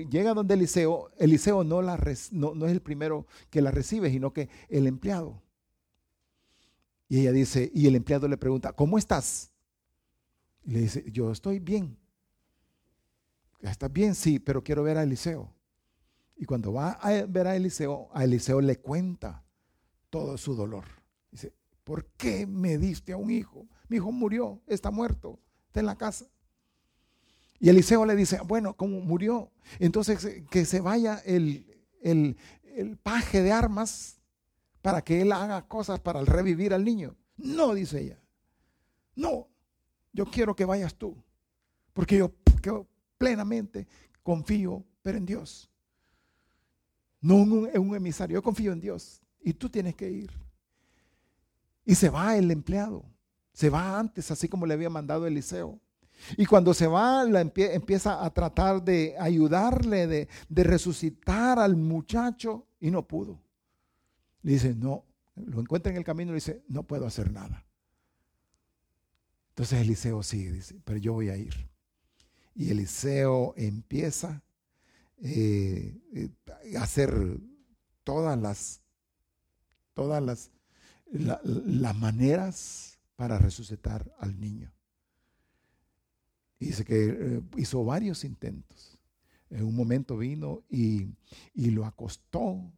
llega 0.09 0.35
donde 0.35 0.55
Eliseo, 0.55 1.11
Eliseo 1.18 1.64
no, 1.64 1.83
la, 1.83 1.99
no, 2.31 2.55
no 2.55 2.66
es 2.66 2.73
el 2.73 2.81
primero 2.81 3.27
que 3.51 3.61
la 3.61 3.73
recibe, 3.73 4.09
sino 4.11 4.33
que 4.33 4.49
el 4.68 4.87
empleado. 4.87 5.43
Y 7.09 7.20
ella 7.20 7.33
dice, 7.33 7.70
y 7.75 7.89
el 7.89 7.97
empleado 7.97 8.29
le 8.29 8.39
pregunta, 8.39 8.73
¿cómo 8.73 8.97
estás? 8.99 9.52
Le 10.65 10.81
dice, 10.81 11.05
yo 11.11 11.31
estoy 11.31 11.59
bien. 11.59 11.99
¿Estás 13.61 13.93
bien? 13.93 14.15
Sí, 14.15 14.39
pero 14.39 14.63
quiero 14.63 14.83
ver 14.83 14.99
a 14.99 15.03
Eliseo. 15.03 15.53
Y 16.37 16.45
cuando 16.45 16.73
va 16.73 16.93
a 16.93 17.25
ver 17.27 17.47
a 17.47 17.57
Eliseo, 17.57 18.09
a 18.13 18.25
Eliseo 18.25 18.61
le 18.61 18.81
cuenta 18.81 19.45
todo 20.11 20.37
su 20.37 20.55
dolor. 20.55 20.85
Dice, 21.31 21.55
¿Por 21.85 22.07
qué 22.17 22.47
me 22.47 22.79
diste 22.79 23.13
a 23.13 23.17
un 23.17 23.31
hijo? 23.31 23.67
Mi 23.89 23.97
hijo 23.97 24.13
murió, 24.13 24.63
está 24.67 24.91
muerto, 24.91 25.41
está 25.67 25.81
en 25.81 25.87
la 25.87 25.97
casa. 25.97 26.27
Y 27.59 27.69
Eliseo 27.69 28.05
le 28.07 28.17
dice, 28.17 28.41
bueno, 28.45 28.75
como 28.75 29.01
murió, 29.01 29.53
entonces 29.79 30.25
eh, 30.25 30.45
que 30.51 30.65
se 30.65 30.81
vaya 30.81 31.21
el, 31.25 31.67
el, 32.03 32.37
paje 33.03 33.43
de 33.43 33.53
armas 33.53 34.21
para 34.81 35.03
que 35.03 35.21
él 35.21 35.33
haga 35.33 35.69
cosas 35.69 36.01
para 36.01 36.25
revivir 36.25 36.73
al 36.75 36.85
niño. 36.85 37.17
No, 37.37 37.75
dice 37.75 38.01
ella. 38.01 38.23
No, 39.15 39.49
yo 40.13 40.27
quiero 40.27 40.55
que 40.55 40.65
vayas 40.65 40.95
tú. 40.95 41.17
Porque 41.93 42.17
yo, 42.17 42.33
plenamente 43.19 43.87
confío, 44.23 44.85
pero 45.03 45.19
en 45.19 45.27
Dios. 45.27 45.71
No 47.21 47.43
en 47.43 47.81
un, 47.81 47.95
emisario, 47.95 48.35
yo 48.35 48.43
confío 48.43 48.73
en 48.73 48.81
Dios. 48.81 49.21
Y 49.41 49.53
tú 49.53 49.69
tienes 49.69 49.95
que 49.95 50.11
ir. 50.11 50.31
Y 51.85 51.95
se 51.95 52.09
va 52.09 52.37
el 52.37 52.51
empleado. 52.51 53.05
Se 53.53 53.69
va 53.69 53.99
antes, 53.99 54.31
así 54.31 54.49
como 54.49 54.67
le 54.67 54.75
había 54.75 54.91
mandado 54.91 55.27
Eliseo. 55.27 55.79
Y 56.37 56.47
cuando 56.47 56.73
se 56.73 56.87
va, 56.87 57.25
empieza 57.25 58.25
a 58.25 58.31
tratar 58.33 58.83
de 58.83 59.17
ayudarle, 59.19 60.07
de, 60.07 60.29
de, 60.49 60.65
resucitar 60.65 61.59
al 61.59 61.77
muchacho 61.77 62.67
y 62.81 62.91
no 62.91 63.07
pudo. 63.07 63.41
Le 64.43 64.53
dice, 64.53 64.75
no, 64.75 65.05
lo 65.35 65.61
encuentra 65.61 65.91
en 65.91 65.99
el 65.99 66.05
camino 66.05 66.31
y 66.31 66.35
le 66.35 66.37
dice, 66.37 66.63
no 66.69 66.85
puedo 66.85 67.07
hacer 67.07 67.33
nada. 67.33 67.65
Entonces 69.53 69.83
Eliseo 69.83 70.23
sigue, 70.23 70.51
dice, 70.51 70.81
pero 70.83 70.99
yo 70.99 71.13
voy 71.13 71.29
a 71.29 71.37
ir. 71.37 71.55
Y 72.55 72.71
Eliseo 72.71 73.53
empieza 73.59 74.43
eh, 75.19 76.01
eh, 76.15 76.31
a 76.79 76.83
hacer 76.83 77.13
todas 78.03 78.41
las, 78.41 78.81
todas 79.93 80.23
las, 80.23 80.51
las 81.11 81.97
maneras 81.97 82.99
para 83.15 83.37
resucitar 83.39 84.11
al 84.19 84.41
niño. 84.41 84.73
dice 86.59 86.87
que 86.87 87.05
eh, 87.11 87.43
hizo 87.59 87.85
varios 87.85 88.25
intentos. 88.25 88.99
En 89.51 89.65
un 89.65 89.77
momento 89.77 90.17
vino 90.17 90.63
y, 90.71 91.09
y 91.53 91.73
lo 91.73 91.85
acostó 91.85 92.73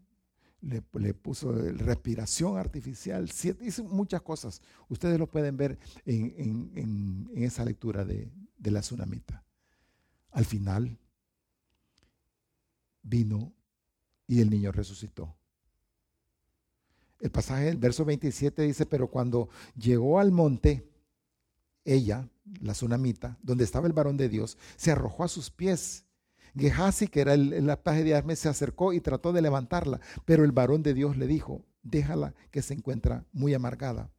le, 0.64 1.14
puso 1.14 1.52
respiración 1.52 2.56
artificial, 2.56 3.30
hizo 3.60 3.84
muchas 3.84 4.22
cosas. 4.22 4.62
Ustedes 4.88 5.18
lo 5.18 5.26
pueden 5.26 5.56
ver 5.56 5.78
en, 6.04 7.30
esa 7.34 7.64
lectura 7.64 8.04
de, 8.04 8.30
de, 8.56 8.70
la 8.70 8.80
tsunamita. 8.80 9.44
Al 10.32 10.44
final 10.44 10.98
vino 13.02 13.52
y 14.26 14.40
el 14.40 14.50
niño 14.50 14.72
resucitó. 14.72 15.36
El 17.20 17.30
pasaje 17.30 17.66
del 17.66 17.76
verso 17.76 18.04
27 18.04 18.62
dice, 18.62 18.86
pero 18.86 19.08
cuando 19.08 19.48
llegó 19.76 20.18
al 20.18 20.32
monte, 20.32 20.88
ella, 21.84 22.28
la 22.60 22.72
tsunamita, 22.72 23.38
donde 23.42 23.64
estaba 23.64 23.86
el 23.86 23.92
varón 23.92 24.16
de 24.16 24.28
Dios, 24.28 24.58
se 24.76 24.90
arrojó 24.90 25.24
a 25.24 25.28
sus 25.28 25.50
pies 25.50 26.04
Gehazi, 26.56 27.08
que 27.08 27.20
era 27.20 27.34
el, 27.34 27.76
paje 27.82 28.04
de 28.04 28.14
Armes, 28.14 28.38
se 28.38 28.48
acercó 28.48 28.92
y 28.92 29.00
trató 29.00 29.32
de 29.32 29.42
levantarla, 29.42 30.00
pero 30.24 30.44
el 30.44 30.52
varón 30.52 30.82
de 30.82 30.94
Dios 30.94 31.16
le 31.16 31.26
dijo, 31.26 31.64
déjala 31.82 32.34
que 32.50 32.62
se 32.62 32.74
encuentra 32.74 33.26
muy 33.32 33.54
amargada. 33.54 34.10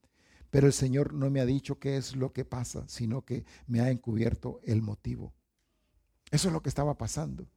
Pero 0.50 0.68
el 0.68 0.74
Señor 0.74 1.14
no 1.14 1.30
me 1.30 1.42
ha 1.42 1.46
dicho 1.46 1.80
qué 1.80 1.98
es 1.98 2.16
lo 2.16 2.34
que 2.34 2.46
pasa, 2.46 2.86
sino 2.88 3.24
que 3.24 3.46
me 3.68 3.82
ha 3.82 3.90
encubierto 3.90 4.60
el 4.64 4.82
motivo. 4.82 5.34
Eso 6.32 6.48
es 6.50 6.54
lo 6.54 6.62
que 6.62 6.70
estaba 6.70 6.98
pasando. 6.98 7.48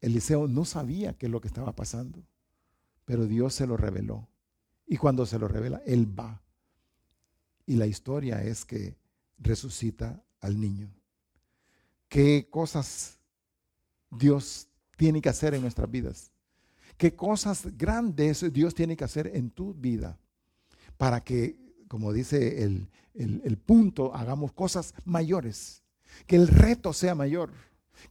Eliseo 0.00 0.48
no 0.48 0.64
sabía 0.64 1.14
qué 1.14 1.26
es 1.26 1.32
lo 1.32 1.40
que 1.40 1.48
estaba 1.48 1.74
pasando, 1.74 2.26
pero 3.04 3.26
Dios 3.26 3.54
se 3.54 3.66
lo 3.66 3.76
reveló. 3.76 4.28
Y 4.86 4.96
cuando 4.98 5.26
se 5.26 5.38
lo 5.38 5.48
revela, 5.48 5.82
él 5.86 6.18
va. 6.18 6.42
Y 7.64 7.76
la 7.76 7.86
historia 7.86 8.42
es 8.42 8.64
que 8.64 8.96
resucita 9.38 10.22
al 10.40 10.60
niño 10.60 10.94
qué 12.08 12.48
cosas 12.50 13.18
Dios 14.10 14.68
tiene 14.96 15.20
que 15.20 15.28
hacer 15.28 15.54
en 15.54 15.62
nuestras 15.62 15.90
vidas. 15.90 16.30
Qué 16.96 17.14
cosas 17.14 17.76
grandes 17.76 18.52
Dios 18.52 18.74
tiene 18.74 18.96
que 18.96 19.04
hacer 19.04 19.30
en 19.34 19.50
tu 19.50 19.74
vida 19.74 20.18
para 20.96 21.22
que, 21.22 21.58
como 21.88 22.12
dice 22.12 22.62
el, 22.62 22.88
el, 23.14 23.58
punto, 23.58 24.14
hagamos 24.14 24.52
cosas 24.52 24.94
mayores. 25.04 25.82
Que 26.26 26.36
el 26.36 26.48
reto 26.48 26.92
sea 26.92 27.14
mayor. 27.14 27.52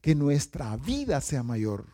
Que 0.01 0.13
nuestra 0.13 0.75
vida 0.77 1.19
sea 1.21 1.43
mayor. 1.43 1.87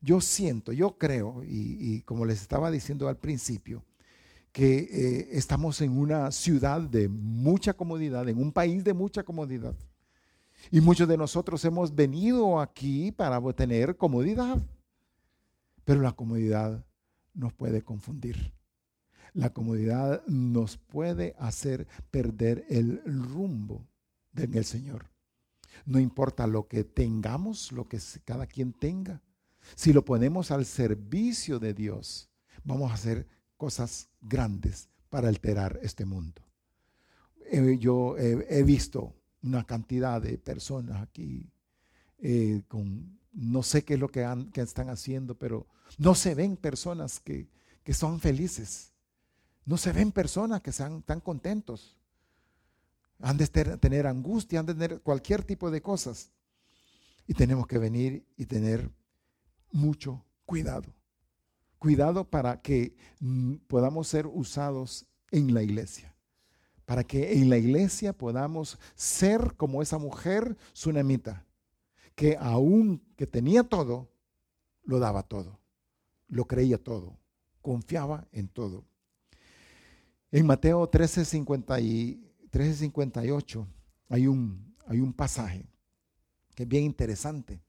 Yo 0.00 0.20
siento, 0.20 0.72
yo 0.72 0.96
creo, 0.96 1.42
y, 1.44 2.02
como 2.02 2.24
les 2.24 2.40
estaba 2.40 2.70
diciendo 2.70 3.08
al 3.08 3.16
principio, 3.16 3.84
que 4.52 4.78
eh, 4.78 5.28
estamos 5.32 5.80
en 5.80 5.98
una 5.98 6.30
ciudad 6.30 6.80
de 6.80 7.08
mucha 7.08 7.72
comodidad, 7.72 8.28
en 8.28 8.38
un 8.38 8.52
país 8.52 8.84
de 8.84 8.94
mucha 8.94 9.22
comodidad. 9.22 9.74
Y 10.70 10.80
muchos 10.80 11.08
de 11.08 11.16
nosotros 11.16 11.64
hemos 11.64 11.94
venido 11.94 12.60
aquí 12.60 13.12
para 13.12 13.40
tener 13.52 13.96
comodidad. 13.96 14.58
Pero 15.84 16.02
la 16.02 16.12
comodidad 16.12 16.84
nos 17.34 17.52
puede 17.52 17.82
confundir. 17.82 18.52
La 19.32 19.50
comodidad 19.50 20.22
nos 20.26 20.76
puede 20.76 21.34
hacer 21.38 21.86
perder 22.10 22.66
el 22.68 23.00
rumbo 23.04 23.86
en 24.36 24.54
el 24.54 24.64
Señor. 24.64 25.10
No 25.86 25.98
importa 25.98 26.46
lo 26.46 26.66
que 26.66 26.84
tengamos, 26.84 27.72
lo 27.72 27.88
que 27.88 27.98
cada 28.24 28.46
quien 28.46 28.72
tenga. 28.72 29.22
Si 29.74 29.92
lo 29.92 30.04
ponemos 30.04 30.50
al 30.50 30.66
servicio 30.66 31.58
de 31.58 31.72
Dios, 31.74 32.28
vamos 32.64 32.90
a 32.90 32.94
hacer 32.94 33.26
cosas 33.56 34.08
grandes 34.20 34.88
para 35.08 35.28
alterar 35.28 35.78
este 35.82 36.04
mundo. 36.04 36.42
Eh, 37.50 37.78
yo 37.78 38.16
he 38.18 38.62
visto 38.62 39.17
una 39.42 39.64
cantidad 39.64 40.20
de 40.20 40.38
personas 40.38 41.02
aquí 41.02 41.50
eh, 42.18 42.62
con 42.68 43.18
no 43.32 43.62
sé 43.62 43.84
qué 43.84 43.94
es 43.94 44.00
lo 44.00 44.08
que, 44.08 44.26
están 44.54 44.88
haciendo, 44.90 45.36
pero 45.36 45.66
no 45.96 46.14
se 46.14 46.34
ven 46.34 46.56
personas 46.56 47.20
que, 47.20 47.48
son 47.92 48.20
felices. 48.20 48.92
No 49.64 49.78
se 49.78 49.92
ven 49.92 50.12
personas 50.12 50.60
que 50.60 50.72
sean 50.72 51.02
tan 51.02 51.20
contentos. 51.20 51.96
Han 53.20 53.36
de 53.36 53.46
tener 53.46 54.06
angustia, 54.06 54.60
han 54.60 54.66
de 54.66 54.74
tener 54.74 55.00
cualquier 55.00 55.44
tipo 55.44 55.70
de 55.70 55.80
cosas. 55.80 56.32
Y 57.26 57.34
tenemos 57.34 57.66
que 57.66 57.78
venir 57.78 58.26
y 58.36 58.46
tener 58.46 58.90
mucho 59.70 60.24
cuidado. 60.44 60.92
Cuidado 61.78 62.28
para 62.28 62.60
que 62.60 62.96
mm, 63.20 63.54
podamos 63.68 64.08
ser 64.08 64.26
usados 64.26 65.06
en 65.30 65.54
la 65.54 65.62
iglesia 65.62 66.17
para 66.88 67.04
que 67.04 67.34
en 67.34 67.50
la 67.50 67.58
iglesia 67.58 68.14
podamos 68.14 68.78
ser 68.94 69.54
como 69.58 69.82
esa 69.82 69.98
mujer 69.98 70.56
tsunamita, 70.72 71.44
que 72.14 72.38
aún 72.40 73.02
que 73.14 73.26
tenía 73.26 73.62
todo, 73.62 74.08
lo 74.84 74.98
daba 74.98 75.22
todo, 75.22 75.60
lo 76.28 76.46
creía 76.46 76.82
todo, 76.82 77.18
confiaba 77.60 78.26
en 78.32 78.48
todo. 78.48 78.86
En 80.32 80.46
Mateo 80.46 80.90
13:58 80.90 81.82
y 81.82 82.22
hay 84.08 84.26
un, 84.26 84.74
hay 84.86 85.00
un 85.00 85.12
pasaje 85.12 85.66
que 86.54 86.62
es 86.62 86.68
bien 86.70 86.84
interesante, 86.84 87.60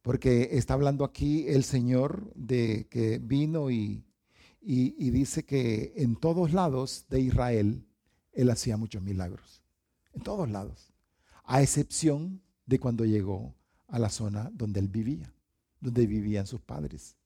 porque 0.00 0.48
está 0.52 0.72
hablando 0.72 1.04
aquí 1.04 1.46
el 1.46 1.62
Señor 1.62 2.32
de 2.34 2.86
que 2.88 3.18
vino 3.18 3.70
y, 3.70 4.02
y 4.62 5.10
dice 5.10 5.44
que 5.44 5.92
en 5.96 6.16
todos 6.16 6.54
lados 6.54 7.04
de 7.10 7.20
Israel, 7.20 7.84
él 8.38 8.50
hacía 8.50 8.76
muchos 8.76 9.02
milagros, 9.02 9.60
en 10.12 10.22
todos 10.22 10.48
lados, 10.48 10.92
a 11.42 11.60
excepción 11.60 12.40
de 12.66 12.78
cuando 12.78 13.04
llegó 13.04 13.52
a 13.88 13.98
la 13.98 14.10
zona 14.10 14.48
donde 14.54 14.78
él 14.78 14.86
vivía, 14.86 15.34
donde 15.80 16.06
vivían 16.06 16.46
sus 16.46 16.60
padres. 16.60 17.16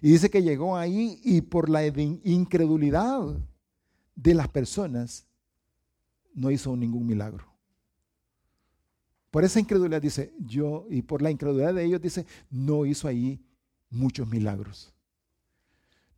Y 0.00 0.12
dice 0.12 0.30
que 0.30 0.44
llegó 0.44 0.76
ahí 0.76 1.20
y 1.24 1.40
por 1.40 1.68
la 1.68 1.84
incredulidad 1.84 3.36
de 4.14 4.34
las 4.34 4.46
personas 4.46 5.26
no 6.34 6.52
hizo 6.52 6.76
ningún 6.76 7.04
milagro. 7.04 7.52
Por 9.32 9.42
esa 9.42 9.58
incredulidad 9.58 10.00
dice, 10.00 10.32
yo, 10.38 10.86
y 10.88 11.02
por 11.02 11.20
la 11.20 11.32
incredulidad 11.32 11.74
de 11.74 11.84
ellos 11.84 12.00
dice, 12.00 12.26
no 12.48 12.86
hizo 12.86 13.08
ahí 13.08 13.44
muchos 13.90 14.28
milagros. 14.28 14.94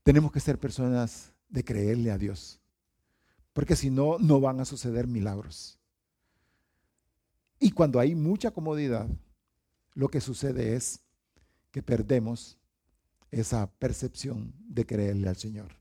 Tenemos 0.03 0.31
que 0.31 0.41
ser 0.41 0.61
personas 0.61 1.33
de 1.49 1.65
creerle 1.65 2.11
a 2.11 2.19
Dios 2.19 2.61
porque 3.57 3.75
si 3.75 3.89
no, 3.89 4.19
no 4.19 4.39
van 4.39 4.61
a 4.61 4.67
suceder 4.67 5.07
milagros. 5.07 5.79
Y 7.59 7.71
cuando 7.71 7.99
hay 7.99 8.15
mucha 8.15 8.51
comodidad, 8.51 9.09
lo 9.95 10.09
que 10.09 10.21
sucede 10.21 10.77
es 10.77 11.01
que 11.71 11.83
perdemos 11.83 12.59
esa 13.31 13.67
percepción 13.79 14.53
de 14.69 14.85
creerle 14.85 15.31
al 15.31 15.37
Señor. 15.37 15.73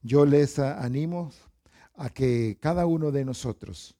Yo 0.00 0.24
les 0.24 0.58
animo 0.58 1.32
a 1.96 2.08
que 2.08 2.56
cada 2.62 2.86
uno 2.86 3.12
de 3.12 3.26
nosotros 3.26 3.94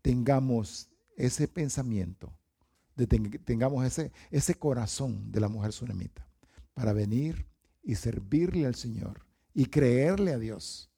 tengamos 0.00 0.88
ese 1.16 1.48
pensamiento, 1.48 2.32
de 2.94 3.08
tengamos 3.44 3.84
ese, 3.84 4.12
ese 4.30 4.54
corazón 4.54 5.32
de 5.32 5.40
la 5.40 5.48
mujer 5.48 5.70
tsunamita 5.70 6.28
para 6.74 6.92
venir 6.92 7.44
y 7.82 7.96
servirle 7.96 8.66
al 8.66 8.76
Señor 8.76 9.26
y 9.52 9.66
creerle 9.66 10.32
a 10.32 10.38
Dios 10.38 10.92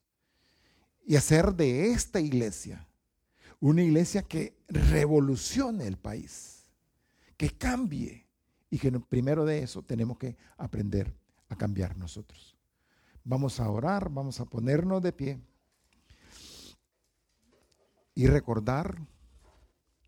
y 1.09 1.16
hacer 1.16 1.54
de 1.54 1.90
esta 1.92 2.20
iglesia 2.20 2.86
una 3.61 3.82
iglesia 3.82 4.22
que 4.22 4.59
revolucione 4.68 5.86
el 5.86 5.96
país, 5.96 6.66
que 7.38 7.48
cambie 7.48 8.26
y 8.68 8.78
que 8.78 8.92
primero 9.00 9.46
de 9.46 9.62
eso 9.62 9.82
tenemos 9.82 10.18
que 10.18 10.36
aprender 10.59 11.16
a 11.48 11.56
cambiar 11.56 11.96
nosotros. 11.96 12.59
Vamos 13.24 13.59
a 13.59 13.70
orar, 13.70 14.11
vamos 14.11 14.38
a 14.38 14.44
ponernos 14.44 15.02
de 15.02 15.12
pie 15.14 15.40
y 18.14 18.26
recordar, 18.26 18.98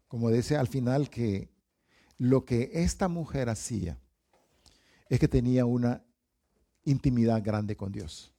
como 0.07 0.31
dice 0.31 0.59
al 0.59 0.69
final, 0.69 1.09
que 1.09 1.51
lo 2.19 2.45
que 2.45 2.73
esta 2.75 3.09
mujer 3.09 3.49
hacía 3.49 3.99
es 5.09 5.19
que 5.19 5.29
tenía 5.29 5.65
una 5.65 6.05
intimidad 6.85 7.43
grande 7.43 7.75
con 7.75 7.91
Dios. 7.91 8.30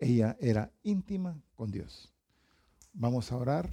Ella 0.00 0.36
era 0.40 0.72
íntima 0.82 1.40
con 1.54 1.70
Dios. 1.70 2.10
Vamos 2.94 3.30
a 3.30 3.36
orar, 3.36 3.70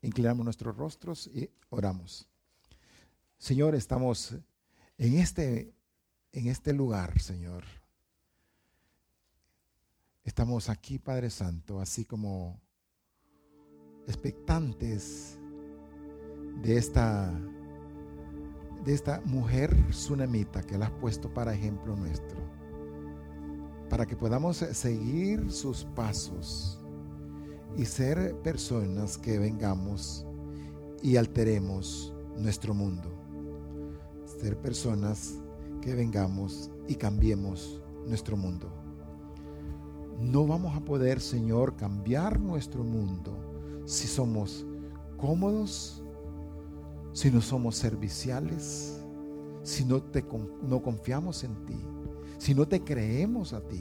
inclinamos 0.00 0.44
nuestros 0.44 0.76
rostros 0.76 1.28
y 1.28 1.48
oramos. 1.68 2.26
Señor, 3.38 3.74
estamos 3.74 4.34
en 4.96 5.18
este, 5.18 5.74
en 6.32 6.48
este 6.48 6.72
lugar, 6.72 7.20
Señor. 7.20 7.64
Estamos 10.24 10.68
aquí, 10.68 10.98
Padre 10.98 11.28
Santo, 11.28 11.80
así 11.80 12.04
como 12.04 12.60
expectantes 14.06 15.38
de 16.62 16.78
esta, 16.78 17.30
de 18.84 18.94
esta 18.94 19.20
mujer 19.26 19.76
tsunamita 19.90 20.62
que 20.62 20.78
la 20.78 20.86
has 20.86 20.92
puesto 20.92 21.32
para 21.32 21.54
ejemplo 21.54 21.94
nuestro, 21.96 22.40
para 23.92 24.06
que 24.06 24.16
podamos 24.16 24.56
seguir 24.56 25.52
sus 25.52 25.84
pasos 25.84 26.80
y 27.76 27.84
ser 27.84 28.34
personas 28.36 29.18
que 29.18 29.38
vengamos 29.38 30.24
y 31.02 31.16
alteremos 31.16 32.10
nuestro 32.38 32.72
mundo. 32.72 33.10
Ser 34.40 34.56
personas 34.56 35.34
que 35.82 35.94
vengamos 35.94 36.70
y 36.88 36.94
cambiemos 36.94 37.82
nuestro 38.06 38.34
mundo. 38.34 38.72
No 40.18 40.46
vamos 40.46 40.74
a 40.74 40.80
poder, 40.80 41.20
Señor, 41.20 41.76
cambiar 41.76 42.40
nuestro 42.40 42.84
mundo 42.84 43.36
si 43.84 44.08
somos 44.08 44.64
cómodos, 45.18 46.02
si 47.12 47.30
no 47.30 47.42
somos 47.42 47.76
serviciales, 47.76 49.02
si 49.62 49.84
no, 49.84 50.02
te, 50.02 50.24
no 50.62 50.80
confiamos 50.80 51.44
en 51.44 51.54
ti, 51.66 51.76
si 52.42 52.56
no 52.56 52.66
te 52.66 52.82
creemos 52.82 53.52
a 53.52 53.60
ti, 53.60 53.80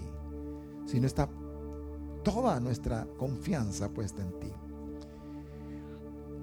si 0.86 1.00
no 1.00 1.08
está 1.08 1.28
toda 2.24 2.60
nuestra 2.60 3.08
confianza 3.18 3.90
puesta 3.90 4.22
en 4.22 4.40
ti. 4.40 4.54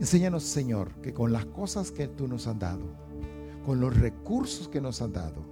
Enséñanos, 0.00 0.42
Señor, 0.42 1.00
que 1.00 1.14
con 1.14 1.32
las 1.32 1.46
cosas 1.46 1.92
que 1.92 2.08
tú 2.08 2.26
nos 2.26 2.48
has 2.48 2.58
dado, 2.58 2.82
con 3.64 3.78
los 3.78 3.96
recursos 3.96 4.66
que 4.66 4.80
nos 4.80 5.00
has 5.00 5.12
dado, 5.12 5.44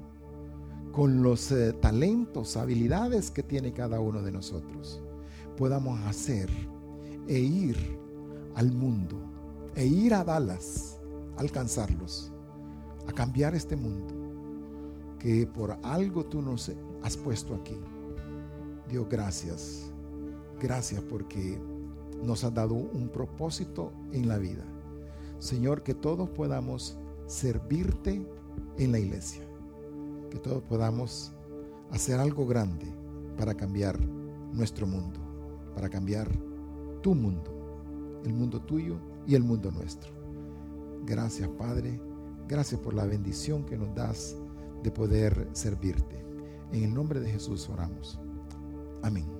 con 0.90 1.22
los 1.22 1.52
eh, 1.52 1.72
talentos, 1.74 2.56
habilidades 2.56 3.30
que 3.30 3.44
tiene 3.44 3.72
cada 3.72 4.00
uno 4.00 4.20
de 4.22 4.32
nosotros, 4.32 5.00
podamos 5.56 6.00
hacer 6.00 6.50
e 7.28 7.38
ir 7.38 7.76
al 8.56 8.72
mundo, 8.72 9.16
e 9.76 9.86
ir 9.86 10.14
a 10.14 10.24
Dallas, 10.24 10.98
alcanzarlos, 11.36 12.32
a 13.06 13.12
cambiar 13.12 13.54
este 13.54 13.76
mundo, 13.76 14.15
que 15.18 15.46
por 15.46 15.78
algo 15.82 16.24
tú 16.24 16.42
nos 16.42 16.72
has 17.02 17.16
puesto 17.16 17.54
aquí. 17.54 17.76
Dios, 18.88 19.06
gracias 19.08 19.90
Gracias 20.60 21.02
porque 21.02 21.60
nos 22.24 22.42
has 22.44 22.54
dado 22.54 22.74
un 22.74 23.08
propósito 23.08 23.92
en 24.12 24.26
la 24.26 24.38
vida. 24.38 24.64
Señor, 25.38 25.82
que 25.82 25.94
todos 25.94 26.30
podamos 26.30 26.96
servirte 27.26 28.26
en 28.78 28.92
la 28.92 28.98
iglesia. 28.98 29.42
Que 30.30 30.38
todos 30.38 30.62
podamos 30.62 31.32
hacer 31.90 32.18
algo 32.18 32.46
grande 32.46 32.86
para 33.36 33.54
cambiar 33.54 33.98
nuestro 34.52 34.86
mundo, 34.86 35.20
para 35.74 35.90
cambiar 35.90 36.30
tu 37.02 37.14
mundo, 37.14 38.22
el 38.24 38.32
mundo 38.32 38.60
tuyo 38.62 38.96
y 39.26 39.34
el 39.34 39.42
mundo 39.42 39.70
nuestro. 39.70 40.10
Gracias, 41.04 41.48
Padre. 41.50 42.00
Gracias 42.48 42.80
por 42.80 42.94
la 42.94 43.04
bendición 43.04 43.64
que 43.66 43.76
nos 43.76 43.94
das 43.94 44.36
de 44.82 44.90
poder 44.90 45.48
servirte. 45.52 46.24
En 46.72 46.84
el 46.84 46.94
nombre 46.94 47.20
de 47.20 47.30
Jesús 47.30 47.68
oramos. 47.68 48.18
Amén. 49.02 49.35